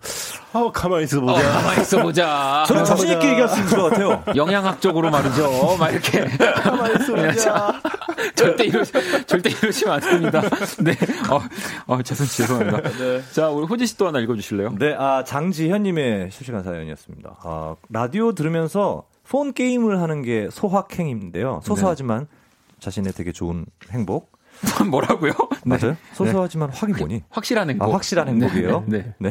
[0.52, 1.52] 아 가만히 있어 어, 보자.
[1.52, 2.64] 가만히 있어 보자.
[2.68, 4.22] 저는 자신 있게 얘기할 수 있을 것 같아요.
[4.36, 5.76] 영양학적으로 말이죠.
[5.78, 6.24] 막 이렇게.
[6.26, 7.80] 가만히 있어 보자.
[8.36, 8.84] 절대 이러
[9.26, 10.42] 절대 이러시면 안 됩니다.
[10.80, 10.92] 네.
[11.30, 11.40] 어,
[11.86, 13.30] 어 죄송 죄송합니다.
[13.32, 14.74] 자, 우리 호지 씨 또 하나 읽어 주실래요?
[14.78, 17.36] 네, 아, 장지현님의 실시간 사연이었습니다.
[17.42, 21.60] 아, 라디오 들으면서 폰 게임을 하는 게 소확행인데요.
[21.64, 22.26] 소소하지만
[22.80, 24.32] 자신의 되게 좋은 행복.
[24.90, 25.32] 뭐라고요?
[25.64, 25.78] 네.
[25.78, 25.96] 맞아요?
[26.12, 27.22] 소소하지만 확이 뭐니?
[27.30, 27.88] 확실한 행복.
[27.88, 28.84] 아, 확실한 행복이에요?
[28.86, 29.14] 네.
[29.18, 29.30] 네.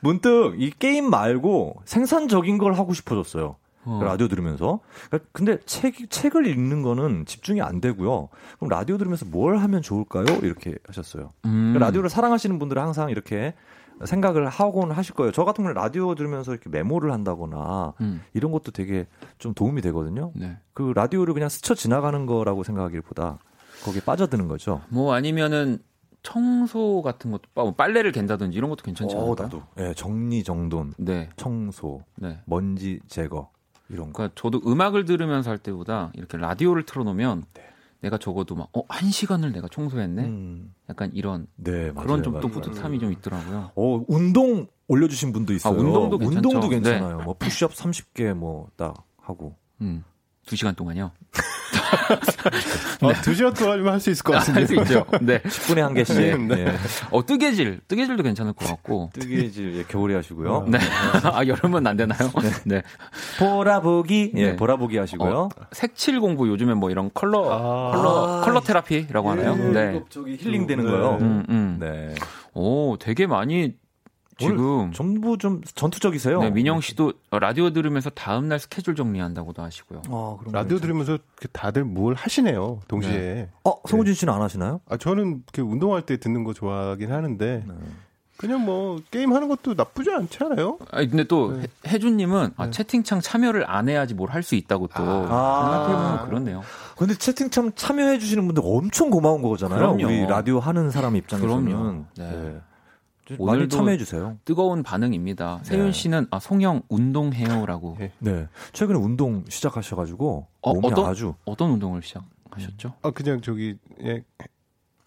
[0.00, 3.56] 문득 이 게임 말고 생산적인 걸 하고 싶어졌어요.
[3.86, 4.00] 어.
[4.02, 4.80] 라디오 들으면서.
[5.08, 8.28] 그러니까 근데 책, 책을 읽는 거는 집중이 안 되고요.
[8.58, 10.24] 그럼 라디오 들으면서 뭘 하면 좋을까요?
[10.42, 11.32] 이렇게 하셨어요.
[11.44, 11.76] 음.
[11.78, 13.54] 라디오를 사랑하시는 분들은 항상 이렇게
[14.04, 15.32] 생각을 하고는 하실 거예요.
[15.32, 18.22] 저 같은 경우는 라디오 들으면서 이렇게 메모를 한다거나 음.
[18.32, 19.06] 이런 것도 되게
[19.38, 20.32] 좀 도움이 되거든요.
[20.34, 20.56] 네.
[20.72, 23.38] 그 라디오를 그냥 스쳐 지나가는 거라고 생각하기보다
[23.84, 24.80] 거기에 빠져드는 거죠.
[24.88, 25.78] 뭐 아니면은
[26.22, 29.32] 청소 같은 것도 뭐 빨래를 갠다든지 이런 것도 괜찮지 않을까요?
[29.32, 29.62] 어, 나도.
[29.78, 31.28] 예, 정리 정돈, 네.
[31.36, 32.40] 청소, 네.
[32.46, 33.50] 먼지 제거
[33.90, 34.12] 이런 거.
[34.14, 37.44] 그러니까 저도 음악을 들으면서 할 때보다 이렇게 라디오를 틀어 놓으면
[38.04, 40.22] 내가 적어도 막, 어, 한 시간을 내가 청소했네?
[40.24, 42.06] 음, 약간 이런, 네, 맞아요.
[42.06, 42.48] 그런 좀 또.
[42.48, 43.70] 뿌듯함이 좀 있더라고요.
[43.74, 45.72] 어, 운동 올려주신 분도 있어요.
[45.74, 46.48] 아, 운동도 괜찮죠.
[46.48, 47.18] 운동도 괜찮아요.
[47.24, 49.56] 뭐 푸시업 30개 뭐 딱 하고.
[49.80, 50.04] 음.
[50.46, 51.10] 두 시간 동안요.
[53.02, 54.60] 어, 두 시간 동안이면 할 수 있을 것 같은데.
[54.60, 55.06] 할수 있죠.
[55.20, 55.40] 네.
[55.40, 56.16] 10분에 한 개씩.
[56.46, 56.66] 네.
[56.66, 56.72] 예.
[57.10, 57.80] 어, 뜨개질.
[57.88, 59.10] 뜨개질도 괜찮을 것 같고.
[59.14, 60.66] 뜨개질 예, 겨울에 하시고요.
[60.68, 60.78] 네.
[61.24, 62.30] 아, 여름은 안 되나요?
[62.64, 62.82] 네.
[63.38, 64.32] 보라보기.
[64.36, 64.56] 예, 네.
[64.56, 65.34] 보라보기 하시고요.
[65.34, 67.92] 어, 색칠 공부 요즘에 뭐 이런 컬러, 아.
[67.96, 69.56] 컬러, 컬러 테라피라고 하나요?
[69.56, 70.02] 네.
[70.10, 70.90] 저기 힐링 되는 네.
[70.90, 71.18] 거요.
[71.20, 71.76] 음, 음.
[71.80, 72.14] 네.
[72.52, 73.74] 오, 되게 많이
[74.38, 74.92] 지금.
[74.92, 76.40] 전부 좀 전투적이세요.
[76.40, 80.02] 네, 민영 씨도 라디오 들으면서 다음 날 스케줄 정리한다고도 하시고요.
[80.08, 82.80] 아, 그럼 라디오 들으면서 이렇게 다들 뭘 하시네요.
[82.88, 83.48] 동시에.
[83.64, 84.80] 어, 송우진 씨는 안 하시나요?
[84.88, 87.74] 아 저는 이렇게 운동할 때 듣는 거 좋아하긴 하는데 네.
[88.36, 90.76] 그냥 뭐 게임 하는 것도 나쁘지 않지 않아요?
[90.90, 91.62] 아니, 근데 또 네.
[91.62, 95.84] 해- 혜준님은 아, 채팅창 참여를 안 해야지 뭘 할 수 있다고 또 아.
[95.86, 96.62] 생각해보면 그렇네요.
[96.98, 99.78] 근데 채팅창 참여해 주시는 분들 엄청 고마운 거잖아요.
[99.78, 100.04] 그럼요.
[100.06, 101.64] 우리 라디오 하는 사람 입장에서는.
[101.64, 102.04] 그럼요.
[102.18, 102.60] 네.
[103.28, 103.36] 네.
[103.36, 104.36] 좀 오늘도 많이 참여해 주세요.
[104.44, 105.60] 뜨거운 반응입니다.
[105.62, 108.12] 세윤 씨는 아, 송영 운동해요라고 예.
[108.18, 108.48] 네.
[108.72, 112.94] 최근에 운동 시작하셔 가지고 어, 몸이 어떤- 아주 어떤 운동을 시작하셨죠?
[113.02, 114.22] 아 그냥 저기 예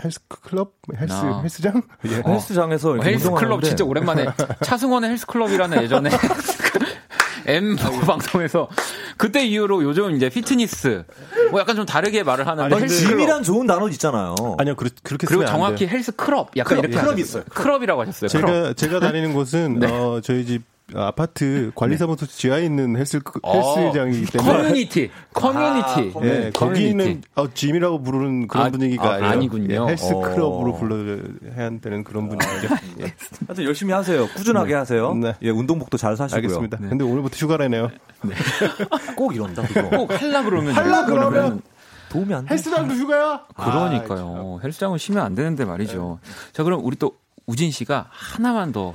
[0.04, 1.42] 헬스 클럽 헬스 아.
[1.42, 2.18] 헬스장 예.
[2.20, 2.24] 어?
[2.34, 4.26] 헬스장에서 이렇게 헬스 클럽 운동하는데 진짜 오랜만에
[4.64, 6.10] 차승원의 헬스 클럽이라는 예전에
[7.48, 8.68] M 방송에서
[9.18, 11.04] 그때 이후로 요즘 이제 피트니스
[11.52, 12.88] 뭐 약간 좀 다르게 말을 하는데 아니, 클럽.
[12.90, 14.36] gym이란 좋은 단어 있잖아요.
[14.60, 15.88] 아니요 그렇, 그렇게 그리고 정확히.
[15.88, 17.42] 헬스 클럽 약간 클럽, 이렇게 클럽이 하셨어요.
[17.44, 17.44] 있어요.
[17.54, 18.30] 클럽 이라고 하셨어요.
[18.30, 18.48] 클럽.
[18.52, 19.88] 제가 제가 다니는 곳은 네.
[19.92, 20.64] 어 저희 집
[20.96, 25.88] 아파트 관리사무소 지하에 있는 헬스 어, 헬스장이기 때문에 커뮤니티, 커뮤니티.
[25.90, 26.52] 아, 예, 커뮤니티.
[26.54, 29.30] 거기는 어, gym이라고 부르는 그런 아, 분위기가 아.
[29.32, 29.74] 아니군요.
[29.74, 30.22] 예, 헬스 어.
[30.22, 32.74] 클럽으로 불러야 되는 그런 분위기죠.
[33.02, 33.14] 예,
[33.48, 34.28] 하여튼 열심히 하세요.
[34.30, 35.14] 꾸준하게 하세요.
[35.16, 35.36] 네.
[35.42, 36.38] 예, 운동복도 잘 사시고요.
[36.38, 36.78] 알겠습니다.
[36.78, 37.90] 근데 오늘부터 휴가라네요.
[39.18, 39.90] 꼭 이런다 그거.
[39.90, 41.62] 꼭 할라 그러면 할라 그러면
[42.10, 42.54] 도움이 안 돼.
[42.54, 43.42] 헬스장도 휴가야?
[43.56, 44.62] 그러니까요.
[44.64, 46.20] 헬스장은 쉬면 안 되는데 말이죠.
[46.54, 48.94] 자, 그럼 우리 또 우진 씨가 하나만 더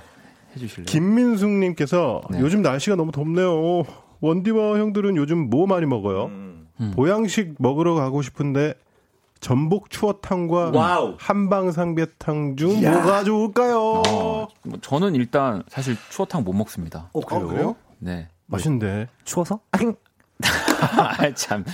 [0.55, 0.87] 해주실래요?
[0.87, 2.41] 김민숙님께서 네.
[2.41, 3.85] 요즘 날씨가 너무 덥네요.
[4.21, 6.27] 원디와 형들은 요즘 뭐 많이 먹어요?
[6.27, 6.69] 음.
[6.95, 8.75] 보양식 먹으러 가고 싶은데
[9.41, 11.17] 전복 추어탕과 와우.
[11.19, 14.03] 한방 삼계탕 중 뭐가 좋을까요?
[14.07, 17.11] 어, 뭐 저는 일단 사실 추어탕 못 먹습니다.
[17.13, 17.75] 어, 어, 그래요?
[17.99, 18.29] 네.
[18.47, 19.09] 맛있는데.
[19.25, 19.61] 추워서?
[20.43, 21.65] 아, 참.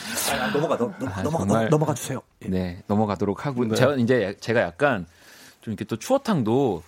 [0.40, 1.68] 아, 넘어가, 넘, 넘, 아, 넘어가, 정말.
[1.70, 2.20] 넘어가 주세요.
[2.40, 3.64] 네, 넘어가도록 하고.
[3.64, 3.74] 네.
[3.74, 5.06] 제가 이제 제가 약간
[5.60, 6.82] 좀 이렇게 또 추어탕도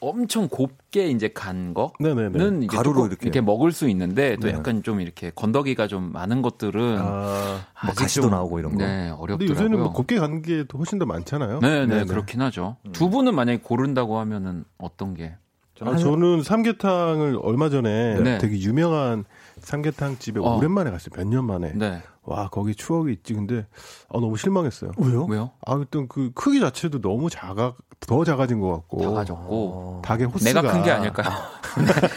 [0.00, 2.64] 엄청 곱게 이제 간 거는 네네네.
[2.64, 3.26] 이제 가루로 조금 이렇게.
[3.26, 4.54] 이렇게 먹을 수 있는데 또 네.
[4.54, 8.78] 약간 좀 이렇게 건더기가 좀 많은 것들은 아, 뭐 아직 가시도 좀, 나오고 이런 거.
[8.84, 9.38] 네, 어렵더라고요.
[9.38, 11.60] 근데 요새는 뭐 곱게 가는 게 훨씬 더 많잖아요.
[11.60, 12.04] 네, 네.
[12.04, 12.76] 그렇긴 하죠.
[12.92, 15.34] 두 분은 만약에 고른다고 하면은 어떤 게?
[15.82, 18.38] 아, 저는 삼계탕을 얼마 전에 네.
[18.38, 19.24] 되게 유명한
[19.60, 20.56] 삼계탕 집에 어.
[20.56, 21.10] 오랜만에 갔어요.
[21.16, 21.72] 몇 년 만에.
[21.74, 22.02] 네.
[22.22, 23.34] 와, 거기 추억이 있지.
[23.34, 23.66] 근데
[24.08, 24.92] 아, 너무 실망했어요.
[24.98, 25.24] 왜요?
[25.24, 25.50] 왜요?
[25.66, 29.02] 아, 일단 그 크기 자체도 너무 작아 더 작아진 것 같고.
[29.02, 31.28] 작아졌고 닭의 호스가 내가 큰 게 아닐까요?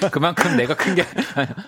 [0.01, 1.03] 네, 그만큼 내가 큰 게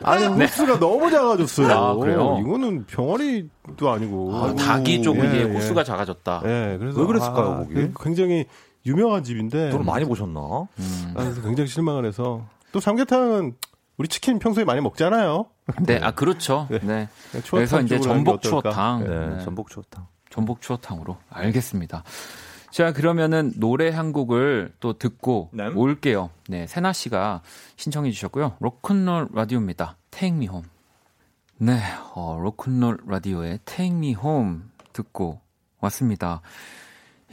[0.04, 1.72] 아니 호스가 너무 작아졌어요.
[1.72, 2.38] 아, 그래요?
[2.42, 5.44] 이거는 병아리도 아니고 아, 닭이 좀 예, 이제 예.
[5.54, 6.42] 호수가 작아졌다.
[6.46, 7.74] 예, 그래서 왜 그랬을까요, 아, 거기?
[7.74, 8.46] 그 굉장히
[8.86, 10.40] 유명한 집인데 돈을 많이 보셨나?
[10.78, 11.14] 음.
[11.16, 13.56] 아, 그래서 굉장히 실망을 해서 또 삼계탕은
[13.98, 15.46] 우리 치킨 평소에 많이 먹잖아요.
[15.86, 16.68] 네, 아 그렇죠.
[16.70, 16.80] 네.
[16.80, 17.08] 네.
[17.32, 18.42] 추어탕 그래서 이제 전복?
[18.42, 19.04] 추어탕.
[19.04, 19.44] 네, 네.
[19.44, 20.08] 전복 추어탕.
[20.30, 22.04] 전복 추어탕으로 알겠습니다.
[22.76, 25.68] 자, 그러면은 노래 한 곡을 또 듣고 네.
[25.68, 26.30] 올게요.
[26.50, 27.42] 네, 세나 씨가
[27.78, 28.58] 신청해 주셨고요.
[28.60, 29.96] 로큰롤 라디오입니다.
[30.12, 30.68] Take Me Home.
[31.58, 31.80] 네,
[32.16, 34.60] 어, 로큰롤 라디오의 Take Me Home
[34.92, 35.40] 듣고
[35.80, 36.42] 왔습니다.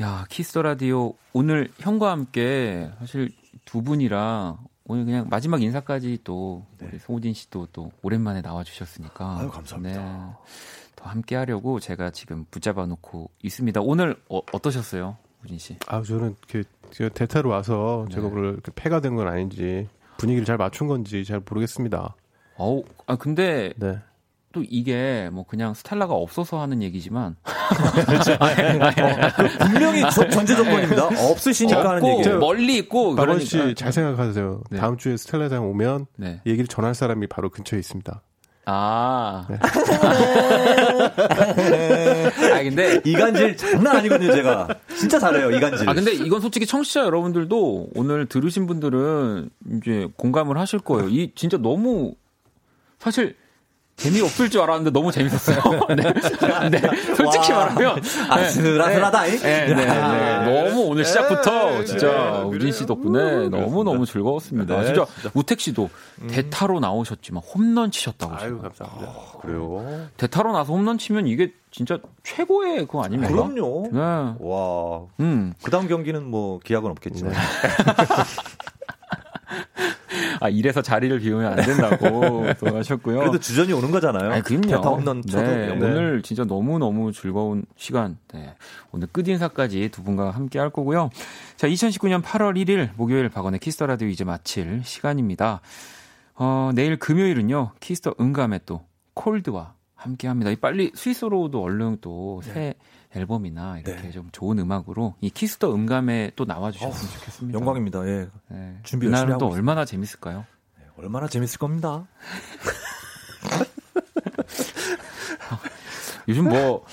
[0.01, 3.33] 야, 키스 더 라디오 오늘 형과 함께 사실
[3.65, 9.49] 두 분이랑 오늘 그냥 마지막 인사까지 또 우리 송우진 씨도 또 오랜만에 나와 주셨으니까 아유,
[9.51, 10.01] 감사합니다.
[10.01, 10.33] 네,
[10.97, 13.81] 더 함께 하려고 제가 지금 붙잡아 놓고 있습니다.
[13.81, 15.17] 오늘 어, 어떠셨어요?
[15.45, 15.77] 우진 씨.
[15.87, 18.15] 아 저는 그 제가 대타로 와서 네.
[18.17, 22.15] 제가 오늘 그 패가 된 건 아닌지 분위기를 잘 맞춘 건지 잘 모르겠습니다.
[22.57, 23.99] 어우, 아 근데 네.
[24.53, 27.37] 또 이게 뭐 그냥 스텔라가 없어서 하는 얘기지만
[29.59, 31.07] 분명히 저- 전제 조건입니다.
[31.07, 32.39] 없으시니까 하는 얘기예요.
[32.39, 34.63] 멀리 있고 박원 그러니까 씨잘 생각하세요.
[34.71, 34.79] 네.
[34.79, 36.41] 다음 주에 스텔라장 오면 네.
[36.47, 38.23] 얘기를 전할 사람이 바로 근처에 있습니다.
[38.65, 39.47] 아.
[39.51, 39.57] 네.
[42.53, 44.69] 아 근데 이간질 장난 아니거든요, 제가.
[44.97, 45.89] 진짜 잘해요, 이간질.
[45.89, 51.09] 아 근데 이건 솔직히 청취자 여러분들도 오늘 들으신 분들은 이제 공감을 하실 거예요.
[51.09, 52.15] 이 진짜 너무
[53.01, 53.35] 사실
[54.03, 55.59] 재미없을 줄 알았는데 너무 재밌었어요.
[55.97, 56.71] 네.
[56.71, 57.15] 네.
[57.15, 57.67] 솔직히 와.
[57.67, 59.39] 말하면 아슬아슬하다, 이?
[59.39, 60.65] 네, 네, 네.
[60.67, 64.77] 너무 오늘 시작부터 진짜 네, 우진 씨 덕분에 너무 너무 즐거웠습니다.
[64.79, 65.89] 네, 진짜 우택 씨도
[66.29, 68.35] 대타로 나오셨지만 홈런 치셨다고.
[68.35, 68.59] 아유.
[68.61, 69.13] 감사합니다.
[69.41, 70.09] 그래요?
[70.17, 73.33] 대타로 나서 홈런 치면 이게 진짜 최고의 그거 아닙니까?
[73.33, 73.89] 그럼요.
[73.93, 73.99] 네.
[73.99, 75.03] 와.
[75.21, 75.55] 음.
[75.63, 77.33] 그 다음 경기는 뭐 기약은 없겠지만.
[80.43, 83.21] 아, 이래서 자리를 비우면 안 된다고 또 하셨고요.
[83.21, 84.33] 그래도 주전이 오는 거잖아요.
[84.33, 84.67] 아니, 그럼요.
[84.67, 85.41] 대타 쳐도.
[85.41, 85.73] 네, 네.
[85.73, 88.19] 오늘 진짜 너무 너무 즐거운 시간.
[88.35, 88.57] 네.
[88.91, 91.11] 오늘 끝 인사까지 두 분과 함께 할 거고요.
[91.57, 95.61] 자, 2019년 8월 1일 목요일 박원의 키스터 라디오 이제 마칠 시간입니다.
[96.35, 97.73] 어, 내일 금요일은요.
[97.79, 98.83] 키스터 응감의 또
[99.15, 100.51] 콜드와 함께 합니다.
[100.51, 102.75] 이 빨리 스위스로도 얼른 또새
[103.15, 104.11] 앨범이나 이렇게 네.
[104.11, 107.59] 좀 좋은 음악으로 이 키스터 응감에 또 나와 주셨으면 좋겠습니다.
[107.59, 108.07] 영광입니다.
[108.07, 108.29] 예.
[108.49, 108.79] 네.
[108.83, 109.55] 준비 열심히 그날은 또 있습니다.
[109.55, 110.45] 얼마나 재밌을까요?
[110.97, 112.07] 얼마나 재밌을 겁니다.
[116.29, 116.85] 요즘 뭐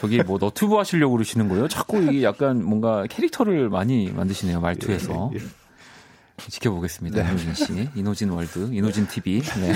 [0.00, 1.68] 저기 뭐 너튜브 하시려고 그러시는 거예요?
[1.68, 5.30] 자꾸 이 약간 뭔가 캐릭터를 많이 만드시네요 말투에서.
[5.34, 5.38] 예,
[6.38, 7.90] 지켜보겠습니다, 이노진 씨.
[7.94, 9.42] 이노진 월드, 이노진 TV.
[9.42, 9.72] 네.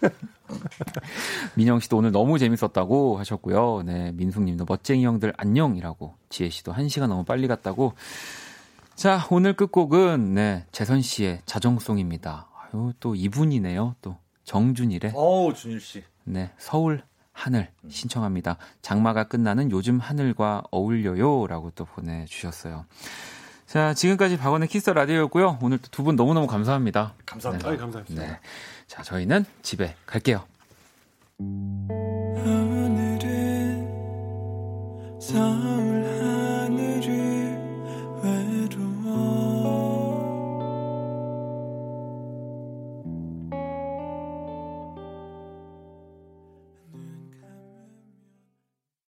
[1.54, 3.82] 민영 씨도 오늘 너무 재밌었다고 하셨고요.
[3.84, 6.14] 네, 민숙 님도 멋쟁이 형들 안녕이라고.
[6.28, 7.94] 지혜 씨도 한 시간 너무 빨리 갔다고.
[8.94, 12.48] 자, 오늘 끝곡은 네, 재선 씨의 자정송입니다.
[12.72, 13.96] 아유, 또 이분이네요.
[14.02, 16.04] 또 정준일의 어우, 준일 씨.
[16.24, 18.58] 네, 서울 하늘 신청합니다.
[18.80, 22.86] 장마가 끝나는 요즘 하늘과 어울려요라고 또 보내 주셨어요.
[23.66, 25.58] 자, 지금까지 박원의 키스 라디오였고요.
[25.60, 27.14] 오늘 두분 너무너무 감사합니다.
[27.26, 27.68] 감사합니다.
[27.68, 28.22] 아유, 감사합니다.
[28.22, 28.38] 네.
[28.86, 30.44] 자, 저희는 집에 갈게요.
[35.20, 36.03] 서울